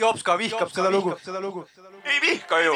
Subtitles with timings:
[0.00, 1.66] jops ka vihkab seda lugu.
[2.04, 2.74] ei vihka ju.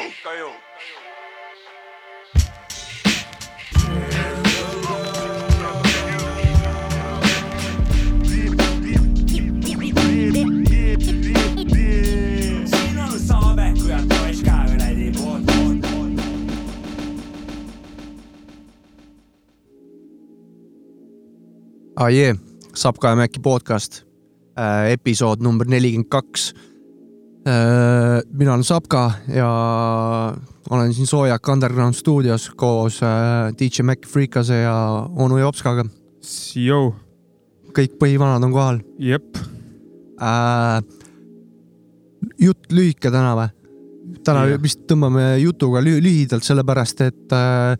[22.15, 22.35] jee,
[22.75, 24.05] Sapka ja Mäkki podcast
[24.59, 26.53] äh,, episood number nelikümmend kaks.
[27.45, 29.49] Mina olen Sapka ja
[30.71, 34.77] olen siin Soojak Underground stuudios koos äh, DJ Mäkki Freekase ja
[35.17, 35.85] onu Jopskaga.
[37.75, 39.37] Kõik põhivanad on kohal jep,
[40.23, 40.81] äh,.
[42.41, 43.51] jutt lühike täna või?
[44.25, 44.61] täna Jah.
[44.63, 47.75] vist tõmbame jutuga lü lühidalt, sellepärast et äh,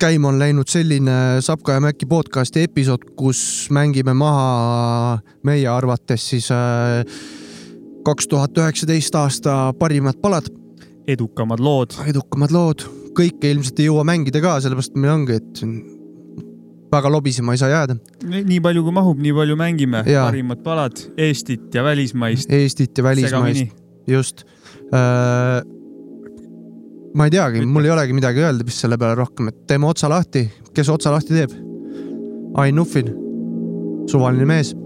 [0.00, 6.48] käima on läinud selline Sapka ja Mäkki podcasti episood, kus mängime maha meie arvates siis
[6.54, 7.02] äh,
[8.06, 10.48] kaks tuhat üheksateist aasta parimad palad,
[11.10, 12.84] edukamad lood, edukamad lood,
[13.16, 15.62] kõike ilmselt ei jõua mängida ka, sellepärast meil ongi, et
[16.92, 17.96] väga lobisema ei saa jääda.
[18.30, 22.52] nii palju kui mahub, nii palju mängime, parimad palad Eestit ja välismaist.
[22.52, 23.74] Eestit ja välismaist,
[24.06, 24.46] just
[24.94, 25.62] äh,.
[27.16, 30.10] ma ei teagi, mul ei olegi midagi öelda vist selle peale rohkem, et teeme otsa
[30.12, 31.62] lahti, kes otsa lahti teeb?
[32.56, 33.10] Ain Nuffin,
[34.08, 34.76] suvaline mees.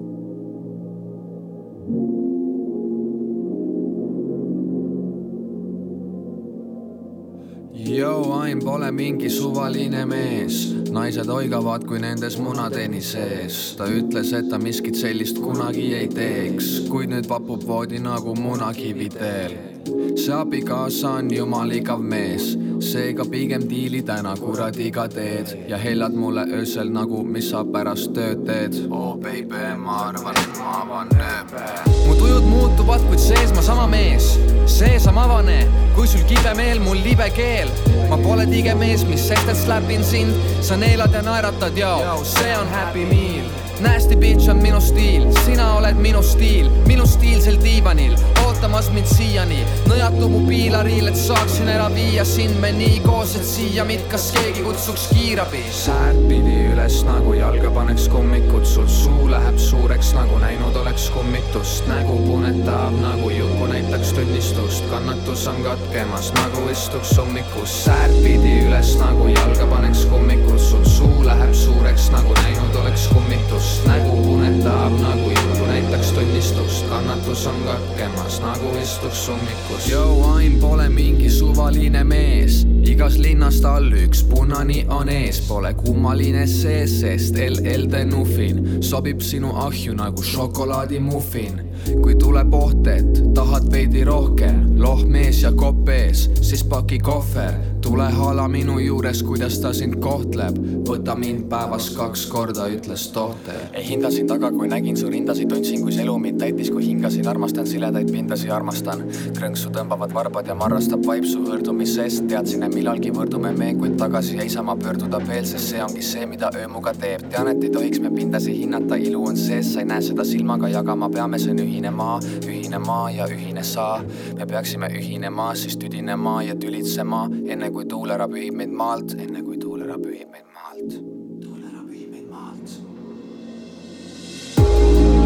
[8.61, 10.57] Ain pole mingi suvaline mees,
[10.93, 13.57] naised oigavad, kui nendes munatenni sees.
[13.79, 19.09] ta ütles, et ta miskit sellist kunagi ei teeks, kuid nüüd vapub voodi nagu munakivi
[19.17, 19.80] teel.
[20.17, 22.53] See abikaasa on jumal igav mees,
[22.85, 28.45] seega pigem diili täna kuradiga teed ja hellad mulle öösel nagu, mis sa pärast tööd
[28.47, 28.79] teed.
[28.91, 31.65] oo oh, baby, ma arvan, et ma avan nööpe.
[32.07, 34.33] mu tujud muutuvad, kuid sees ma sama mees,
[34.67, 35.63] seesam avane,
[35.97, 37.73] kui sul kibe meel, mul libe keel.
[38.11, 42.55] ma pole tige mees, mis sest, et släpin sind, sa neelad ja naeratad, joo, see
[42.57, 43.51] on happy meal.
[43.81, 48.13] Nasty bitch on minu stiil, sina oled minu stiil, minu stiilsel diivanil,
[48.61, 49.59] ootamas mind siiani.
[49.89, 52.59] nõjatu mu piilariil, et saaksin ära viia sind.
[52.61, 55.63] Me nii koos, et siia mind kas keegi kutsuks kiirabi.
[55.73, 61.89] säärt pidi üles nagu jalga paneks kummikud, sul suu läheb suureks nagu näinud oleks kummitust,
[61.89, 68.93] nägu punetab nagu jupu näitaks tunnistust, kannatus on katkemas nagu istuks ummikus, säärt pidi üles
[69.01, 75.33] nagu jalga paneks kummikud, sul suu läheb suureks nagu näinud oleks kummitust, nägu punetab nagu
[75.33, 78.50] jupu näitaks tunnistust, kannatus on katkemas nagu
[78.83, 79.87] istuks ummikus.
[79.91, 86.47] Jou, Ain pole mingi suvaline mees, igas linnas tal üks punani on ees, pole kummaline
[86.51, 91.67] sees, sest LL Denufin sobib sinu ahju nagu šokolaadimuffin.
[92.03, 98.05] kui tuleb oht, et tahad veidi rohkem, lohmees ja kopp ees, siis paki kohver, tule
[98.11, 100.57] hala minu juures, kuidas ta sind kohtleb,
[100.89, 103.57] võta mind päevas kaks korda, ütles tohter.
[103.73, 107.29] ei hindasin taga, kui nägin su rindasid, tundsin, kui see elu mind täitis, kui hingasin,
[107.29, 109.05] armastan siledaid pindasi, armastan.
[109.37, 114.39] krõnksu tõmbavad varbad ja marrastab vaip su hõõrdumisest, teadsin, et millalgi võrdume me, kuid tagasi
[114.43, 117.27] ei saa ma pöörduda veel, sest see ongi see, mida öö muga teeb.
[117.31, 120.69] tean, et ei tohiks me pindasi hinnata, ilu on sees, sa ei näe seda silmaga
[120.69, 124.03] jagama, peame, see on ühine maa, ühine maa ja ühine saa.
[124.37, 129.43] me peaksime ühinema, siis tüdinema ja tülitsema, enne kui tuul ära pühib meid maalt, enne
[129.47, 130.95] kui tuul ära pühib meid maalt.
[131.43, 132.73] tuul ära pühib meid maalt.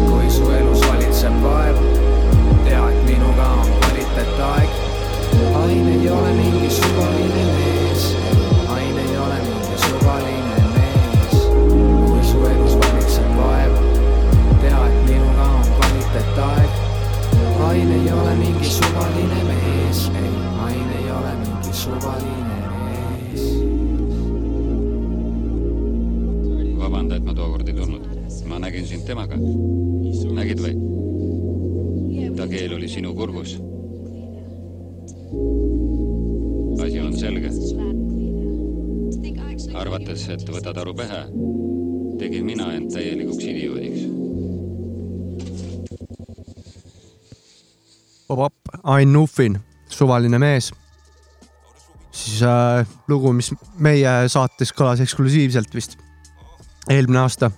[0.09, 1.79] kui su elus valitseb vaev,
[2.67, 4.77] tea, et minuga on kvaliteetaeg.
[5.61, 8.07] Ain ei ole mingi suvaline mees,
[8.75, 11.37] Ain ei ole mingi suvaline mees.
[12.05, 13.79] kui su elus valitseb vaev,
[14.61, 16.81] tea, et minuga on kvaliteetaeg.
[17.69, 20.54] Ain ei ole mingi suvaline mees, ei
[26.79, 28.03] vabanda, et ma tookord ei tulnud.
[28.49, 29.37] ma nägin sind temaga.
[30.35, 30.73] nägid või?
[32.35, 33.55] ta keel oli sinu kurgus.
[36.83, 37.49] asi on selge.
[39.75, 41.21] arvates, et võtad aru pähe,
[42.19, 44.01] tegin mina end täielikuks idioodiks.
[48.27, 48.53] Bob
[48.83, 49.59] Ain Nuffin,
[49.89, 50.73] suvaline mees.
[52.25, 53.51] Siis äh, lugu, mis
[53.81, 55.97] meie saates kõlas eksklusiivselt vist
[56.91, 57.51] eelmine aasta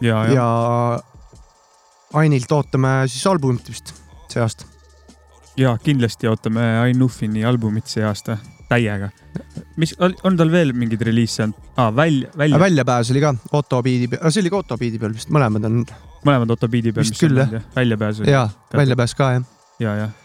[0.00, 0.48] ja, ja, ja
[2.20, 3.92] Ainilt ootame siis albumit vist
[4.30, 4.66] see aasta.
[5.60, 8.38] ja kindlasti ootame Ain Nuffini albumit see aasta
[8.70, 9.10] täiega.
[9.76, 11.90] mis, on tal veel mingeid reliise olnud ah,?
[11.94, 15.30] välja, välja, väljapääs oli ka Otto Beat'i peal, see oli ka Otto Beat'i peal vist,
[15.34, 15.84] mõlemad on
[16.26, 18.34] mõlemad Otto Beat'i peal, vist küll, välja, väljapääs oli.
[18.34, 19.46] ja väljapääs ka jah.
[19.82, 20.18] ja, jah.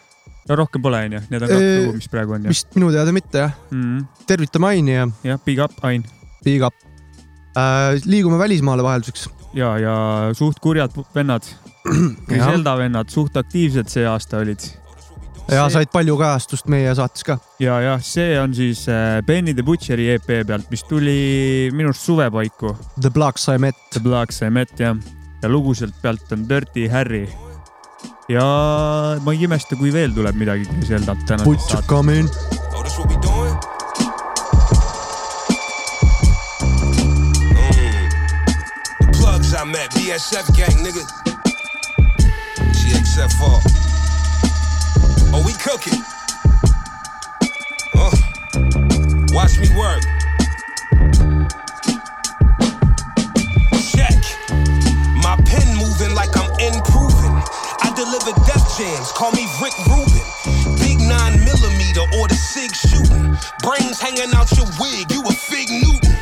[0.50, 3.14] No rohkem pole, onju, need on kaks Ee, lugu, mis praegu on vist minu teada
[3.16, 3.54] mitte jah.
[3.72, 4.06] mm.
[4.30, 5.30] tervitame Aini ja -hmm.
[5.32, 6.06] jah, big up, Ain.
[6.44, 6.76] big up
[7.58, 8.02] äh,.
[8.06, 9.30] liigume välismaale vahelduseks.
[9.54, 9.96] ja, ja
[10.34, 11.44] suht kurjad vennad,
[12.50, 14.60] Zelda vennad, suht aktiivsed see aasta olid.
[15.52, 17.40] ja said palju kajastust meie saates ka.
[17.60, 22.02] ja, jah, see on siis äh, Benny the Butcheri EP pealt, mis tuli minu arust
[22.02, 22.76] suve paiku.
[23.02, 23.76] The Blocks I Met.
[23.94, 24.98] The Blacks I Met jah,
[25.42, 27.45] ja lugu sealt pealt on Dirty Harry.
[28.30, 31.88] Ja ma ei imesta, kui veel tuleb midagi Zeldalt tänases Put you saates.
[31.88, 32.30] come in.
[39.56, 41.02] I met, BSF gang, nigga.
[42.76, 43.62] GXFR.
[45.34, 46.04] Oh, we cooking.
[47.96, 48.12] Uh,
[49.34, 50.15] watch me work.
[57.96, 60.28] Deliver death jams, call me Rick Rubin.
[60.84, 63.34] Big nine millimeter or the SIG shooting.
[63.64, 66.14] Brains hanging out your wig, you a fig Newton.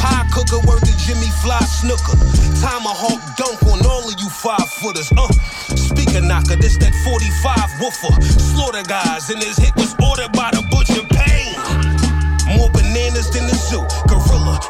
[0.00, 2.16] Pie cooker worth the Jimmy Fly snooker.
[2.64, 5.12] Tomahawk dunk on all of you five footers.
[5.12, 5.28] Uh,
[5.76, 8.14] speaker knocker, this that 45 woofer.
[8.24, 11.54] Slaughter guys, and his hit was ordered by the butcher pain.
[12.56, 13.84] More bananas than the zoo.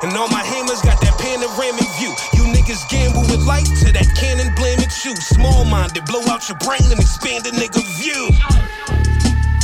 [0.02, 2.12] And all my hammers got that panoramic view.
[2.34, 5.14] You niggas gamble with life to that cannon blame you.
[5.16, 8.30] Small minded, blow out your brain and expand a nigga view.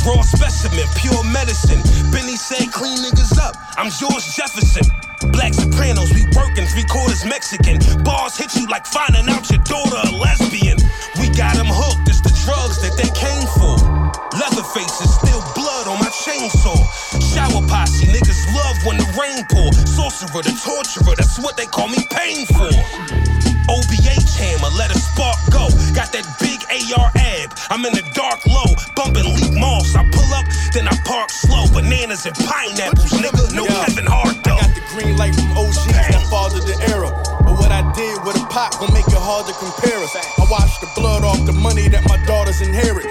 [0.05, 1.81] Raw specimen, pure medicine.
[2.11, 3.55] Benny said clean niggas up.
[3.77, 4.85] I'm George Jefferson.
[5.31, 7.79] Black Sopranos, we working three quarters Mexican.
[8.03, 10.74] Bars hit you like finding out your daughter a lesbian.
[17.35, 19.67] Shower posse, niggas love when the rain pour.
[19.83, 22.71] Sorcerer, the torturer, that's what they call me pain for.
[23.67, 25.67] OBH hammer, let a spark go.
[25.91, 27.51] Got that big AR ab.
[27.67, 29.95] I'm in the dark low, bumping leak moss.
[29.99, 31.67] I pull up, then I park slow.
[31.75, 33.51] Bananas and pineapples, nigga.
[33.51, 33.83] No Yeah.
[33.83, 34.55] Kevin Hart though.
[34.55, 37.11] I got the green light from OGs that fathered the era.
[37.43, 40.15] But what I did with a pot gon' make it hard to compare us.
[40.15, 43.03] I washed the blood off the money that my daughters inherit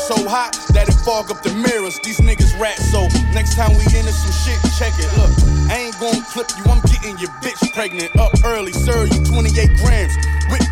[0.00, 1.98] so hot that it fog up the mirrors.
[2.00, 5.10] These niggas rat so next time we into some shit, check it.
[5.18, 5.32] Look,
[5.70, 8.14] I ain't gonna clip you, I'm getting your bitch pregnant.
[8.16, 10.14] Up early, sir, you 28 grams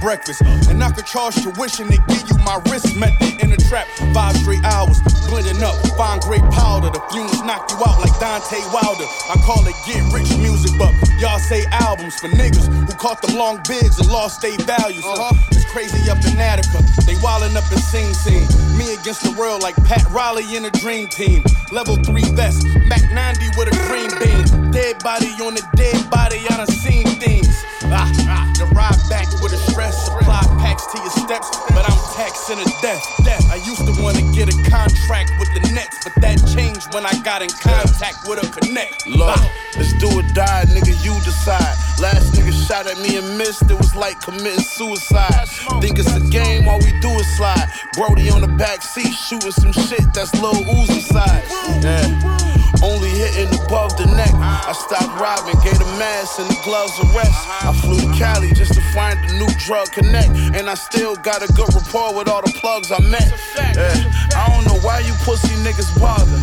[0.01, 0.43] breakfast.
[0.69, 3.87] And I could charge tuition to give you my wrist method in the trap.
[4.15, 6.91] Five straight hours, blending up, fine great powder.
[6.91, 9.07] The fumes knock you out like Dante Wilder.
[9.31, 13.37] I call it get rich music, but y'all say albums for niggas who caught them
[13.37, 15.05] long bids and lost their values.
[15.05, 15.35] Uh-huh.
[15.53, 16.83] It's crazy up in Attica.
[17.07, 18.45] They wildin' up in Sing Sing.
[18.77, 21.43] Me against the world like Pat Riley in a dream team.
[21.73, 24.71] Level 3 vest, Mac 90 with a green beam.
[24.71, 27.65] Dead body on a dead body, I done seen things.
[27.91, 29.88] Ah, ah, the ride back with a stress.
[29.91, 33.03] Supply packs to your steps, but I'm taxing to death.
[33.25, 33.45] death.
[33.51, 37.13] I used to wanna get a contract with the Nets, but that changed when I
[37.21, 39.07] got in contact with a connect.
[39.07, 39.39] Look,
[39.75, 41.77] it's do or die, nigga, you decide.
[42.01, 45.49] Last nigga shot at me and missed, it was like committing suicide.
[45.81, 47.69] Think it's a game, all we do is slide.
[47.95, 51.51] Brody on the back seat shooting some shit that's low Uzi size.
[51.83, 52.58] Yeah.
[52.83, 54.33] Only hitting above the neck.
[54.35, 57.35] I stopped robbing, gave the mask and the gloves a rest.
[57.65, 60.31] I flew to Cali just to find a new drug connect.
[60.55, 63.27] And I still got a good rapport with all the plugs I met.
[63.57, 63.93] Yeah.
[64.37, 66.39] I don't know why you pussy niggas bother.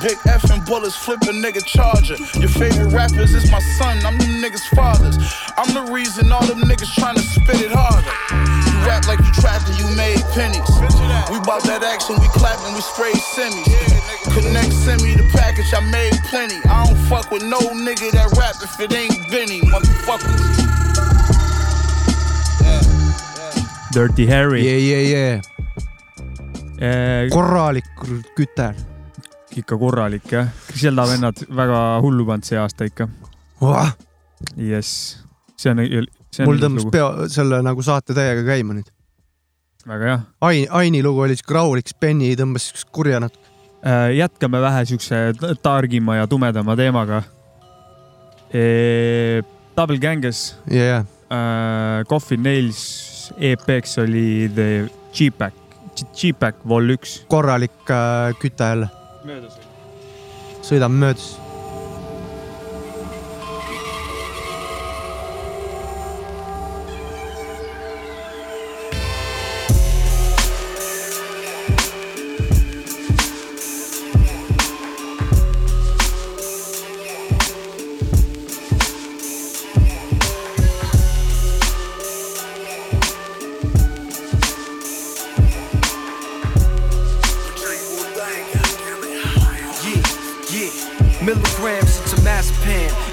[0.00, 2.14] Big effing bullets, flip a nigga charger.
[2.38, 5.18] Your favorite rappers is my son, I'm them niggas' fathers.
[5.58, 8.06] I'm the reason all them niggas tryna spit it harder.
[8.06, 10.70] You rap like you trapped and you made pennies.
[11.34, 14.17] We bought that action, we clapping, we sprayed semis.
[14.38, 16.58] Connect send me the package, I made plenty.
[16.70, 20.68] I don't fuck with no nigga that rap if it ain't Benny, motherfuckers.
[23.92, 25.40] Dirty Harry jee, jee, yeah..
[27.32, 27.88] korralik
[28.36, 28.74] küte.
[29.56, 33.08] ikka korralik jah, Zelda vennad väga hullu pannud see aasta ikka.
[34.54, 35.18] jess,
[35.56, 35.82] see on,
[36.30, 38.92] see on mul tõmbas pea selle nagu saate täiega käima nüüd.
[39.88, 43.47] väga hea Aini, Aini lugu oli siuke rahulik, Benny tõmbas siukest kurja natuke.
[43.82, 44.16] äh,.
[44.16, 45.32] jätkame vähe siukse
[45.62, 47.22] targima ja tumedama teemaga
[48.50, 49.42] e,.
[49.76, 55.54] Double Ganges jaa, äh,, Coffin Nails EP-ks oli The G-Pack,
[56.14, 57.20] G-Pack Vol üks.
[57.28, 58.88] korralik äh, küte jälle,
[60.62, 61.47] sõidame möödas.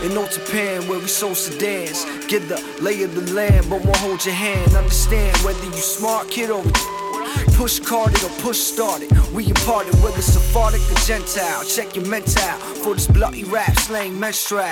[0.06, 2.06] And Old Japan where we sold sedans.
[2.28, 4.76] Get the lay of the land, but won't hold your hand.
[4.76, 6.64] Understand whether you smart kid or
[7.56, 9.10] Push carded or push started.
[9.34, 11.64] We imparted whether Sephardic or Gentile.
[11.64, 14.68] Check your mental for this bloody rap slang menstrual.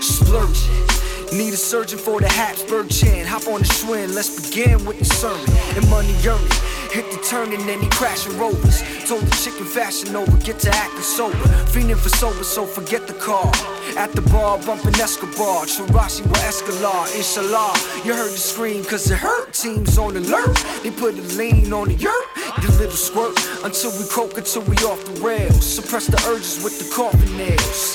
[0.00, 0.86] Splurging.
[1.32, 3.26] Need a surgeon for the Habsburg chin.
[3.26, 5.48] Hop on the Schwinn, let's begin with the sermon.
[5.76, 6.48] And money earning.
[6.96, 8.80] Hit the turn and then he crashing rovers.
[9.06, 11.36] Told the chicken fashion over, get to acting sober.
[11.68, 13.52] Fiending for sober, so forget the car.
[13.98, 15.66] At the bar, bumping Escobar.
[15.66, 17.74] Chirashi with Escalar, inshallah.
[18.02, 19.52] You heard the scream, cause it hurt.
[19.52, 20.56] Teams on alert.
[20.82, 22.28] They put a lean on the yurt.
[22.62, 25.66] The little squirt until we croak until we off the rails.
[25.66, 27.94] Suppress the urges with the coffin nails.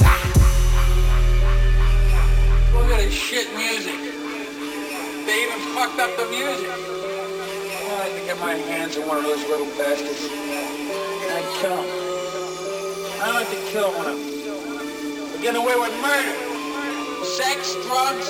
[2.71, 3.97] Look at this shit music.
[5.25, 7.00] They even fucked up the music.
[8.11, 10.19] Like to get my hands on one of those little bastards.
[10.21, 11.89] And I kill him.
[13.21, 15.31] I like to kill one of them.
[15.31, 16.35] We get away with murder.
[17.23, 18.27] Sex, drugs,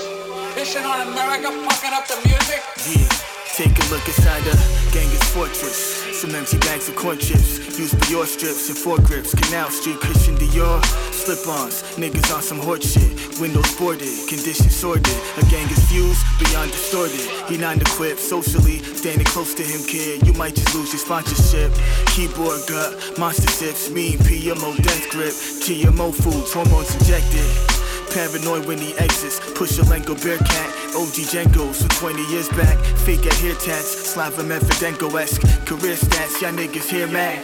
[0.54, 2.62] pissing on America, fucking up the music.
[3.10, 3.21] Yeah.
[3.56, 4.56] Take a look inside the
[4.94, 6.02] Genghis fortress.
[6.20, 7.60] Some empty bags of corn chips.
[7.78, 9.36] Used your strips and foregrips.
[9.44, 10.84] Canal Street, Christian Dior.
[11.12, 13.40] Slip-ons, niggas on some horde shit.
[13.40, 15.06] Windows boarded, conditions sorted.
[15.38, 17.20] A gang is fused, beyond distorted.
[17.50, 18.80] He non-equipped, socially.
[18.96, 20.26] Standing close to him, kid.
[20.26, 21.74] You might just lose your sponsorship.
[22.08, 23.90] Keyboard gut, monster sips.
[23.92, 25.34] Mean PMO death grip.
[25.60, 27.71] GMO foods, hormones injected.
[28.14, 29.40] Paranoid when he exits.
[29.56, 30.70] Push a Lenko Bearcat.
[30.96, 32.78] OG Jenkos from 20 years back.
[33.06, 33.88] Fake at hair tats.
[33.88, 35.42] Slava Medvedenko-esque.
[35.66, 36.42] Career stats.
[36.42, 37.42] Y'all niggas here mad.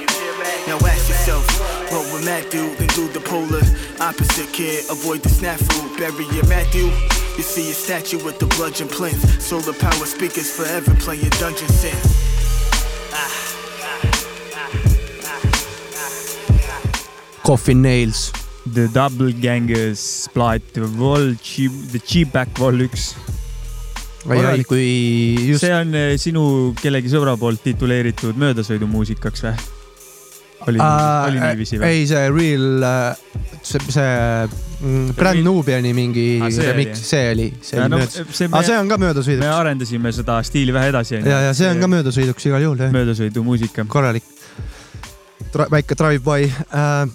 [0.68, 1.46] Now ask yourself,
[1.92, 2.76] what would Matt do?
[2.76, 3.62] Then do the polar
[4.02, 4.84] opposite, kid.
[4.90, 5.98] Avoid the snafu.
[5.98, 6.92] Bury your Matthew.
[7.38, 9.42] You see a statue with the bludgeon plinth.
[9.42, 12.26] Solar power speakers forever playing dungeon synth.
[17.44, 18.47] Coffee Nails.
[18.74, 23.14] The Double Gangers Blight Vol, The G-Back Vol üks.
[24.68, 24.88] kui
[25.48, 29.56] just see on eh, sinu kellegi sõbra poolt tituleeritud möödasõidumuusikaks või?
[30.68, 31.92] oli, oli niiviisi või?
[31.92, 32.88] ei, see Real,
[33.62, 34.08] see, see
[34.82, 38.20] mm, Brand Nubiani mingi Ah, see remix, see oli, see oli no, möödas.
[38.20, 39.54] aga me- see on ka me möödasõiduks.
[39.60, 41.22] arendasime seda stiili vähe edasi.
[41.22, 42.92] ja, ja see on ka möödasõiduks igal juhul, jah.
[42.96, 43.88] möödasõidumuusika.
[43.88, 44.28] korralik.
[45.72, 47.08] väike drive-by äh,.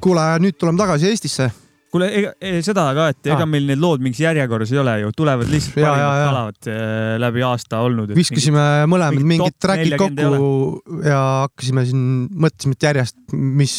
[0.00, 1.50] kuule, nüüd tuleme tagasi Eestisse.
[1.90, 2.30] kuule, ega
[2.62, 3.48] seda ka, et ega Ah.
[3.50, 6.28] meil need lood mingis järjekorras ei ole ju, tulevad lihtsalt Ja, parimad ja, ja.
[6.30, 8.12] kalavad eh, läbi aasta olnud.
[8.14, 13.74] viskasime mõlemad mingid track'id 40 ei kokku ja hakkasime siin, mõtlesime, et järjest, mis,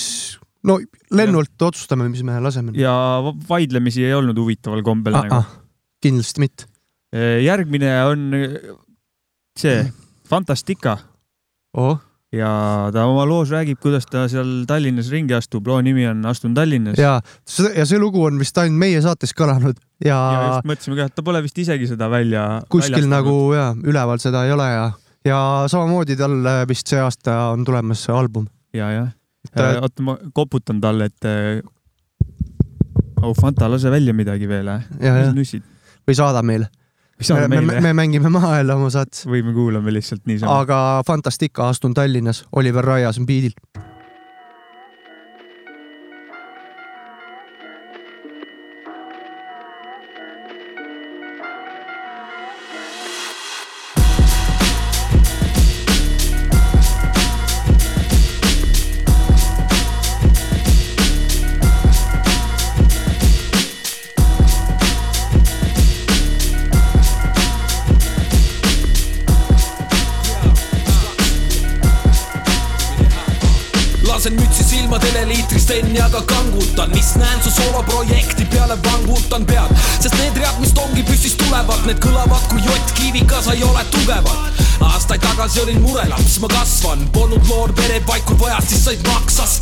[0.67, 0.75] no
[1.11, 2.75] lennult otsustame, mis me laseme.
[2.75, 2.91] ja
[3.23, 5.47] va- vaidlemisi ei olnud huvitaval kombel Ah, nagu ah,.
[6.03, 6.67] kindlasti mitte.
[7.43, 8.27] järgmine on
[9.59, 9.81] see
[10.31, 10.97] Fantastica
[11.75, 11.97] oh,
[12.35, 12.51] ja
[12.93, 16.99] ta oma loos räägib, kuidas ta seal Tallinnas ringi astub, loo nimi on Astun Tallinnas.
[16.99, 20.99] ja see, ja see lugu on vist ainult meie saates kõlanud ja, ja just mõtlesime
[20.99, 22.45] ka, et ta pole vist isegi seda välja.
[22.71, 24.85] kuskil nagu ja üleval seda ei ole ja,
[25.27, 28.47] ja samamoodi tal äh, vist see aasta on tulemas see album.
[28.73, 29.11] ja, jah.
[29.51, 31.63] Ta- oota, ma koputan talle, et.
[33.21, 34.85] oh Fanta, lase välja midagi veel, äh.
[35.01, 35.17] Ja.
[35.33, 35.65] nussid?
[36.07, 36.69] või saada meile.
[37.29, 38.31] Me, me,, me mängime
[38.75, 39.25] oma saates.
[39.29, 40.61] või me kuulame lihtsalt niisama.
[40.63, 43.55] aga Fantastica, astun Tallinnas, Oliver Raias on biidil.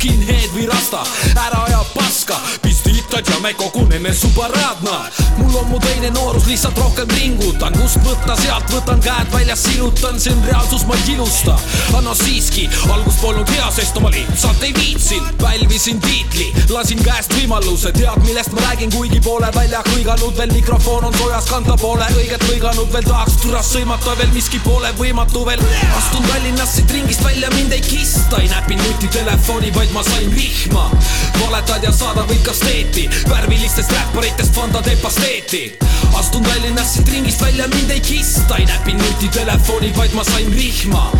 [0.00, 1.02] Skinhead või rasta,
[1.36, 3.52] ära aja paska, pistitad ja me
[4.00, 5.10] koguneme subaradna.
[5.36, 10.20] mul on mu teine noorus, lihtsalt rohkem ringutan, kust võtta, sealt võtan käed väljas, silutan,
[10.20, 11.56] see on reaalsus, ma ei ilusta.
[11.96, 17.92] anna siiski, algus polnud hea, sest ma lihtsalt ei viitsinud, pälvisin tiitli, lasin käest võimaluse,
[17.92, 22.44] tead, millest ma räägin, kuigi pole välja hõiganud veel, mikrofon on soojas, kanda pole õiget
[22.48, 25.64] lõiganud veel, tahaks türast sõimata veel, miski pole võimatu veel.
[25.98, 30.90] astun Tallinnast siit ringist välja, mind ei kista, ei näpi nutitelefoni, vaid ma sain vihma.
[31.40, 35.78] valetad ja saadad võid kasteeti, värvilistest räpparitest fanta teeb pasteeti.
[36.18, 41.12] Astun Tallinnast siit ringist välja, mind ei kista, ei näpi nutitelefoni, vaid ma sain vihma.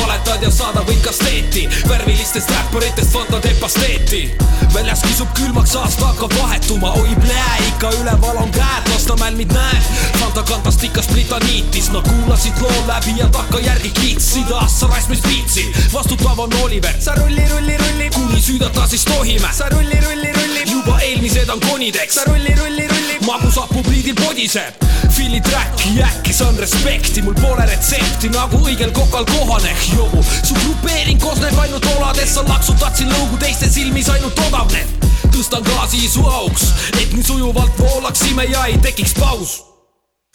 [0.00, 4.34] valetad ja saadad võid kasteeti, värvilistest räpparitest fanta teeb pasteeti.
[4.74, 9.82] väljas kisub külmaks, aasta hakkab vahetuma, oi plää, ikka üleval on käed, Lasnamäel mind näed.
[10.20, 15.22] Fanta kantast ikka splitaniitis, no kuulasid loo läbi ja takkajärgi kiitsid, ah sa raisk mis
[15.28, 15.72] viitsid.
[15.92, 19.48] vastutav on Oliver, sa rulli, rulli, rulli, kuni süüdata siis tohime.
[19.52, 22.14] sa rulli, rulli, rulli, juba eelmised on konideks.
[22.14, 24.74] sa rulli, rulli, rulli, magusapu pliidil podiseb.
[25.14, 30.22] Philly track'i äkki saan respekti, mul pole retsepti nagu õigel kokal kohane, jobu.
[30.42, 35.08] su grupeering koosneb ainult oladest, sa laksutad siin lõugu teiste silmis ainult odavneb.
[35.34, 39.67] tõstan gaasi su auks, et nii sujuvalt voolaksime ja ei tekiks paus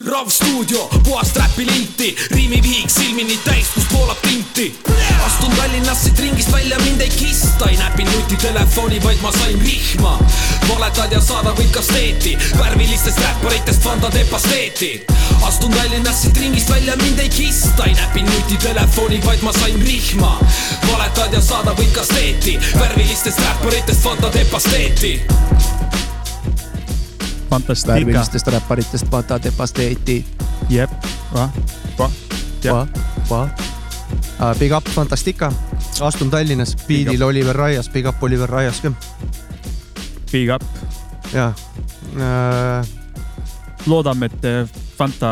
[0.05, 4.75] Rav stuudio, puhast räpilinti, riimivihik silmini täis, kus voolab tinti.
[5.25, 10.19] astun Tallinnast siit ringist välja, mind ei kista, ei näpi nutitelefoni, vaid ma sain vihma.
[10.69, 14.91] valetad ja saadad võid kasteeti, värvilistest räpparitest fanta teeb pasteeti.
[15.41, 20.39] astun Tallinnast siit ringist välja, mind ei kista, ei näpi nutitelefoni, vaid ma sain vihma.
[20.91, 25.21] valetad ja saadad võid kasteeti, värvilistest räpparitest fanta teeb pasteeti.
[27.53, 27.93] Fantastika.
[27.93, 30.25] värvilistest räpparitest Pata de Pasteeti.
[30.69, 30.89] jep,
[31.33, 31.49] va,
[31.97, 32.09] va,
[32.63, 32.87] Va,
[33.29, 33.49] va.
[34.59, 35.51] Big up Fantastika,
[36.01, 38.91] astun Tallinnas, biidil Oliver Raias, big up Oliver Raias ka,
[40.31, 40.63] big up.
[41.33, 41.53] jaa
[42.17, 42.87] äh,.
[43.85, 45.29] loodame, et Fanta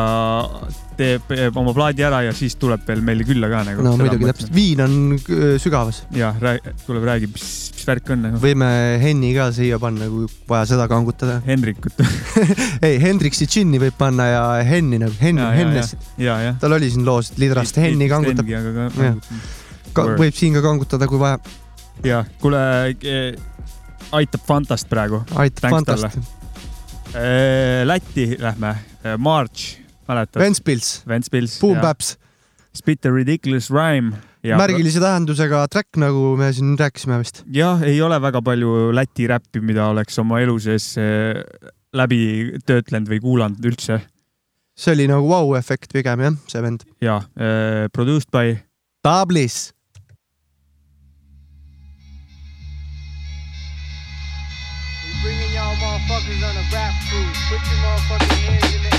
[1.02, 3.84] teeb oma plaadi ära ja siis tuleb veel meile külla ka nagu.
[3.84, 6.02] no muidugi täpselt, viin on äh, sügavas.
[6.16, 6.36] jah,
[6.86, 8.40] tuleb räägib, mis, mis värk on nagu.
[8.42, 8.68] võime
[9.02, 11.40] Henni ka siia panna, kui vaja seda kangutada.
[11.50, 11.98] Hendrikut.
[12.86, 15.96] ei, Hendriksi džinni võib panna ja Henni nagu, Henn, Ja, ja, Hennes.
[16.20, 16.54] ja, ja.
[16.60, 18.48] tal oli siin loos, et lidrast Henni kangutab.
[19.92, 21.40] Ka, võib siin ka kangutada, kui vaja.
[22.06, 22.62] jah, kuule,
[24.20, 25.24] aitab Fantast praegu.
[25.42, 26.20] Aitab Fantast..
[27.84, 28.76] Lätti lähme,
[29.20, 30.40] March, mäletad?
[30.42, 31.02] Ventspils.
[31.08, 31.58] Ventspils.
[31.60, 32.16] Boom Baps.
[32.74, 34.16] Spit a ridiculous rhyme.
[34.42, 37.42] märgilise tähendusega track, nagu me siin rääkisime vist.
[37.52, 41.42] jah, ei ole väga palju Läti räppi, mida oleks oma elu sees eh,
[41.92, 44.00] läbi töötlenud või kuulanud üldse.
[44.74, 46.88] see oli nagu vau-efekt pigem jah, see vend.
[47.00, 48.56] ja eh, produced by
[49.04, 49.72] Tablis.
[55.22, 57.38] Bringing y'all motherfuckers on a rap cruise.
[57.48, 58.91] Put your motherfucking hands in the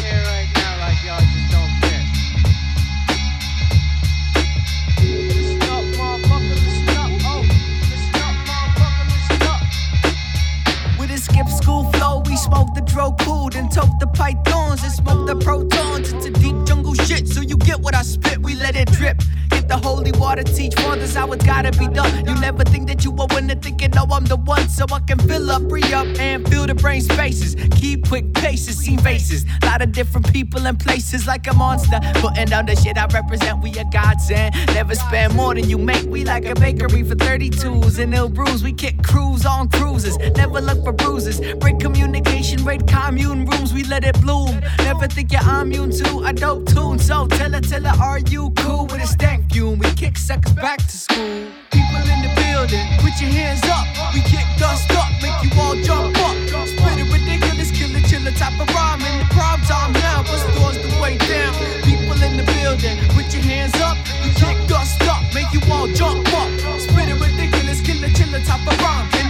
[11.34, 15.36] skip school flow, we smoke the dro cool, then toke the pythons and smoke the
[15.36, 16.14] protons.
[16.14, 19.18] It's a deep jungle shit, so you get what I spit, we let it drip.
[19.50, 22.26] Get the holy water, teach fathers how it's gotta be done.
[22.26, 25.18] You never think that you are winning, thinking, no, I'm the one, so I can
[25.20, 27.56] fill up, re up, and fill the brain spaces.
[27.80, 29.46] Keep quick paces, seen faces.
[29.64, 32.00] A Lot of different people and places like a monster.
[32.16, 34.56] Putting down the shit I represent, we a godsend.
[34.68, 38.64] Never spend more than you make, we like a bakery for 32s and ill brews.
[38.64, 41.23] We kick crews on cruises, never look for bruises.
[41.24, 44.60] Break communication, raid commune rooms, we let it bloom.
[44.80, 47.00] Never think you're immune to a dope tune.
[47.00, 49.80] So tell her, tell her, are you cool with a stank fume?
[49.80, 51.48] We kick suckers back to school.
[51.72, 53.88] People in the building, put your hands up.
[54.14, 56.36] We kick dust up, make you all jump up.
[56.68, 59.00] Spit it ridiculous, killer, chiller type of rhyme.
[59.00, 61.56] In the prime time now, bust doors the way down.
[61.88, 63.96] People in the building, put your hands up.
[64.28, 66.52] We kick dust up, make you all jump up.
[66.84, 69.23] Spit it ridiculous, killer, chiller type of rhyme.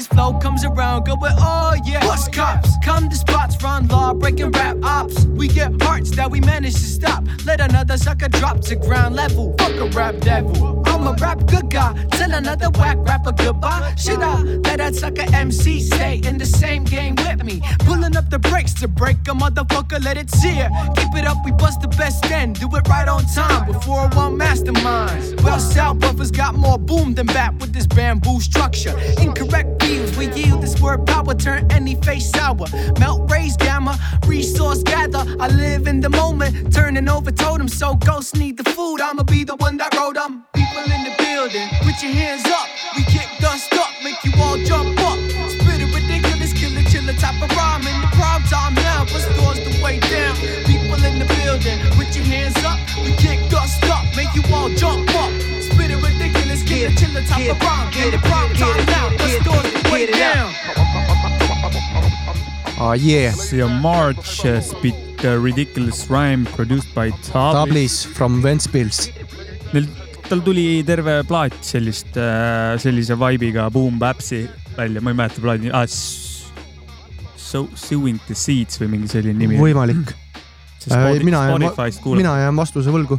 [0.00, 2.00] This flow comes around, go with oh yeah.
[2.00, 5.24] Bust cops, come to spots, run law, breaking rap ops.
[5.24, 7.24] We get hearts that we manage to stop.
[7.44, 9.54] Let another sucker drop to ground level.
[9.58, 10.82] Fuck a rap devil.
[10.86, 11.94] I'm a rap good guy.
[12.12, 13.94] Tell another whack rapper goodbye.
[13.96, 17.62] Should I let that sucker MC stay in the same game with me?
[17.80, 20.68] Pulling up the brakes to break a motherfucker, let it sear.
[20.96, 22.52] Keep it up, we bust the best then.
[22.52, 25.42] Do it right on time before one masterminds.
[25.42, 28.98] Well, South brothers got more boom than bat with this bamboo structure.
[29.18, 32.66] Incorrect views, we yield this word power, turn any face sour.
[32.98, 35.24] Melt, raise gamma, resource gather.
[35.40, 37.76] I live in the moment, turning over totems.
[37.76, 40.44] So ghosts need the food, I'ma be the one that wrote them.
[40.54, 42.68] People in the building, put your hands up.
[42.96, 45.18] We kick dust up, make you all jump up.
[45.50, 47.86] Spit it ridiculous, killer, chiller type of rhyme.
[47.86, 50.34] In the prime time now, bust doors the way down.
[50.66, 52.78] People in the building, put your hands up.
[53.02, 55.30] We kick dust up, make you all jump up.
[55.62, 57.92] Spit it ridiculous, killer, chiller type of rhyme.
[57.94, 60.52] In the prime time now, bust doors the way down.
[62.80, 63.34] Ah yeah.
[63.36, 67.52] see on March uh, Spit a ridiculous rhyme produced by Tablis.
[67.54, 69.10] Tablis from Ventspils.
[69.74, 69.86] Neil
[70.30, 72.16] tal tuli terve plaat sellist,
[72.80, 74.44] sellise vibe'iga Boom Bapsi
[74.76, 75.86] välja, ma ei mäleta plaadi nimi ah,.
[77.40, 79.58] So Sewing the Seeds või mingi selline nimi.
[79.58, 80.12] võimalik.
[81.26, 81.64] mina jään,
[82.16, 83.18] mina jään vastuse võlgu.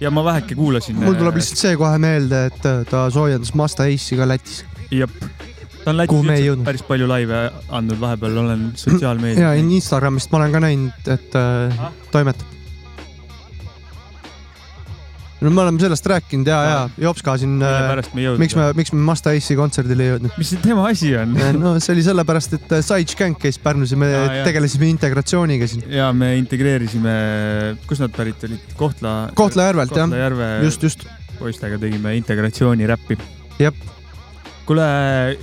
[0.00, 0.98] ja ma väheke kuulasin.
[1.00, 4.64] mul tuleb lihtsalt see kohe meelde, et äh, ta soojendas Masta Ace'i ka Lätis.
[4.90, 5.14] jep,
[5.84, 6.64] ta on Lätis jõudnud.
[6.66, 9.40] päris palju laive andnud, vahepeal olen sotsiaalmeedias.
[9.42, 12.46] ja Instagramist ma olen ka näinud, et äh, toimetab.
[15.40, 17.54] no me oleme sellest rääkinud ja, ja Jops ka siin.
[17.62, 20.34] Jõudnud miks me, miks me Masta Ace'i kontserdile ei jõudnud?
[20.36, 21.32] mis see tema asi on?
[21.56, 24.44] no see oli sellepärast, et äh, Side Skank käis Pärnus ja me Aa, jah.
[24.50, 25.86] tegelesime integratsiooniga siin.
[25.96, 27.14] ja me integreerisime,
[27.88, 29.14] kust nad pärit olid, Kohtla.
[29.38, 30.10] Kohtla-Järvelt, jah.
[30.10, 31.08] Kohtla-Järve Just, just.
[31.40, 33.16] poistega tegime integratsiooniräppi.
[33.64, 33.80] jep.
[34.68, 34.86] kuule,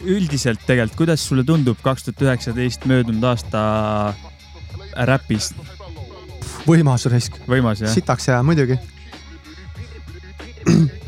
[0.08, 3.64] üldiselt tegelikult, kuidas sulle tundub kaks tuhat üheksateist möödunud aasta
[5.10, 5.58] räpist?
[6.68, 7.40] võimas raisk.
[7.48, 7.94] võimas jah?
[7.94, 8.78] sitaks hea, muidugi.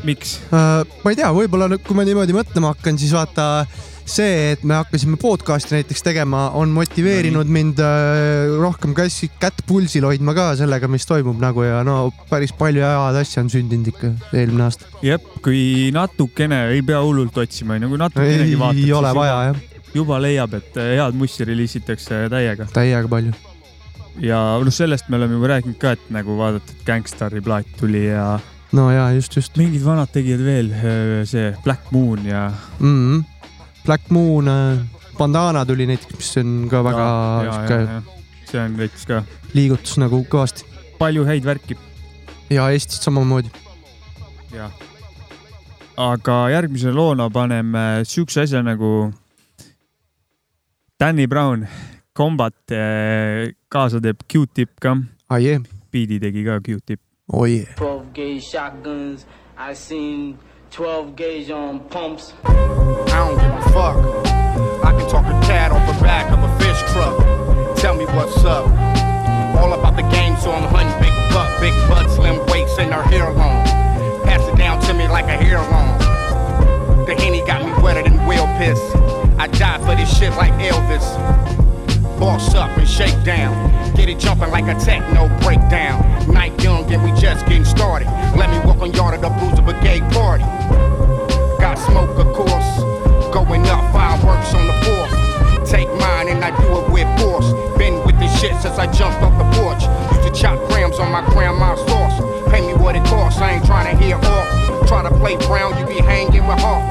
[0.08, 0.38] miks?
[0.48, 3.66] Äh, ma ei tea, võib-olla kui ma niimoodi mõtlema hakkan, siis vaata
[4.08, 10.06] see, et me hakkasime podcast'i näiteks tegema, on motiveerinud mind äh, rohkem käsi, kätt pulsil
[10.08, 14.12] hoidma ka sellega, mis toimub nagu ja no päris palju head asja on sündinud ikka
[14.32, 14.90] eelmine aasta.
[15.06, 18.94] jep, kui natukene, ei pea hullult otsima, onju, kui natukenegi Ei vaatad.
[19.00, 19.82] ole vaja, jah..
[19.94, 22.68] juba leiab, et äh, head mussi reliisitakse täiega.
[22.74, 23.34] täiega palju.
[24.24, 28.06] ja noh, sellest me oleme juba rääkinud ka, et nagu vaadata, et Gangstari plaat tuli
[28.08, 28.32] ja
[28.76, 29.56] no ja just, just.
[29.58, 30.72] mingid vanad tegijad veel,
[31.28, 32.96] see Black Moon ja mm.
[32.96, 33.39] -hmm.
[33.84, 34.46] Black Moon,
[35.18, 37.06] Bandana tuli näiteks, mis on ka väga
[37.44, 38.02] sihuke ja.
[38.50, 39.22] see on veits ka
[39.54, 40.66] liigutus nagu kõvasti.
[40.98, 41.76] palju häid värki
[42.50, 43.50] ja Eestist samamoodi.
[44.52, 44.70] ja.
[45.96, 49.12] aga järgmise loona paneme siukse asja nagu
[51.00, 51.64] Danny Brown,
[52.16, 54.96] Combat eh, kaasa teeb Q-tip ka.
[55.28, 55.62] ah, yeah.
[55.92, 57.00] biidi tegi ka Q-tip.
[57.32, 57.68] oh yeah.
[60.70, 61.16] 12 gauge shotguns.
[61.16, 62.32] I seen 12 gauge on pumps.
[62.44, 62.54] I
[63.10, 63.96] don't give a fuck.
[64.84, 67.76] I can talk a cat off the back of a fish truck.
[67.76, 68.66] Tell me what's up.
[69.60, 73.02] All about the game, so I'm hunting big buck, big butt, slim waist, and her
[73.02, 73.64] hair long.
[74.24, 75.98] Pass it down to me like a hair long.
[77.06, 78.80] The henny got me wetter than whale piss.
[79.38, 81.59] I die for this shit like Elvis.
[82.20, 83.56] Boss up and shake down.
[83.94, 86.04] Get it jumping like a techno breakdown.
[86.30, 88.08] Night young and we just getting started.
[88.36, 90.44] Let me walk on yard of the Bruiser Brigade party.
[91.58, 92.70] Got smoke, of course.
[93.32, 95.66] Going up, fireworks on the fourth.
[95.66, 97.48] Take mine and I do it with force.
[97.78, 99.80] Been with this shit since I jumped off the porch.
[100.12, 102.20] Used to chop grams on my grandma's sauce.
[102.50, 104.86] Pay me what it costs, I ain't trying to hear off.
[104.86, 106.84] Try to play brown, you be hanging with Hawk.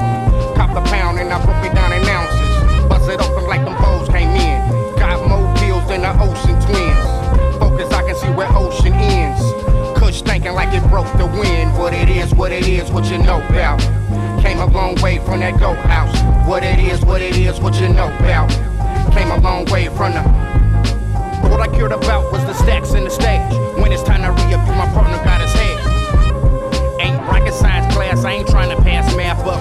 [0.56, 2.39] Cop the pound and I broke it down in ounces.
[6.20, 7.04] Ocean twins.
[7.58, 9.40] Focus, I can see where ocean ends.
[9.98, 11.76] Kush thinking like it broke the wind.
[11.78, 13.80] What it is, what it is, what you know about.
[14.42, 16.14] Came a long way from that goat house.
[16.48, 18.50] What it is, what it is, what you know about.
[19.12, 20.22] Came a long way from the.
[21.48, 23.52] What I cared about was the stacks in the stage.
[23.80, 27.00] When it's time to re up, my partner got his head.
[27.00, 29.58] Ain't rocket science class, I ain't trying to pass math, but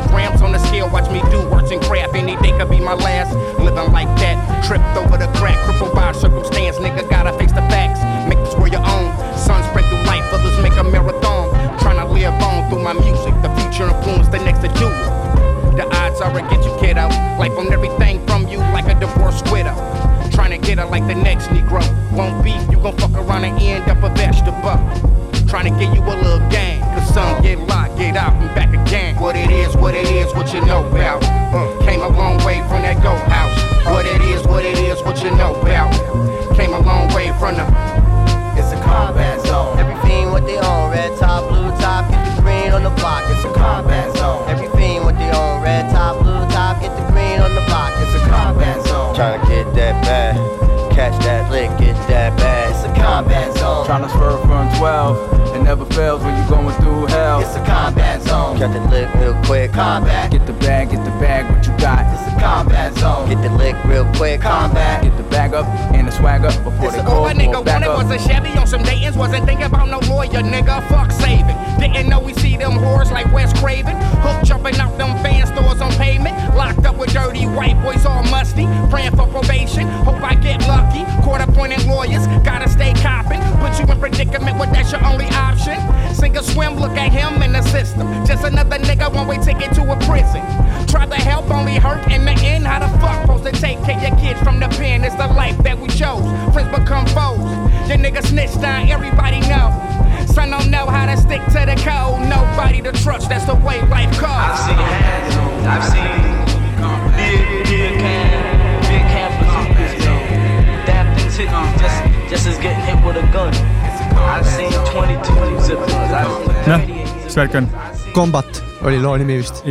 [117.39, 117.69] värk on?
[118.13, 119.63] Combat oli loo nimi vist.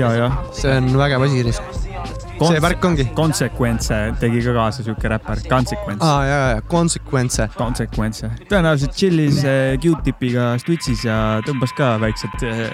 [0.56, 3.06] see on vägev asi, see värk ongi.
[3.16, 6.04] Consequence tegi ka kaasa siuke räppar, Consequence.
[6.04, 7.48] aa, ja, ja, Consequence.
[7.58, 12.64] Consequence, tõenäoliselt chill'is äh, Q-tipiga Stutsis ja tõmbas ka väiksed äh,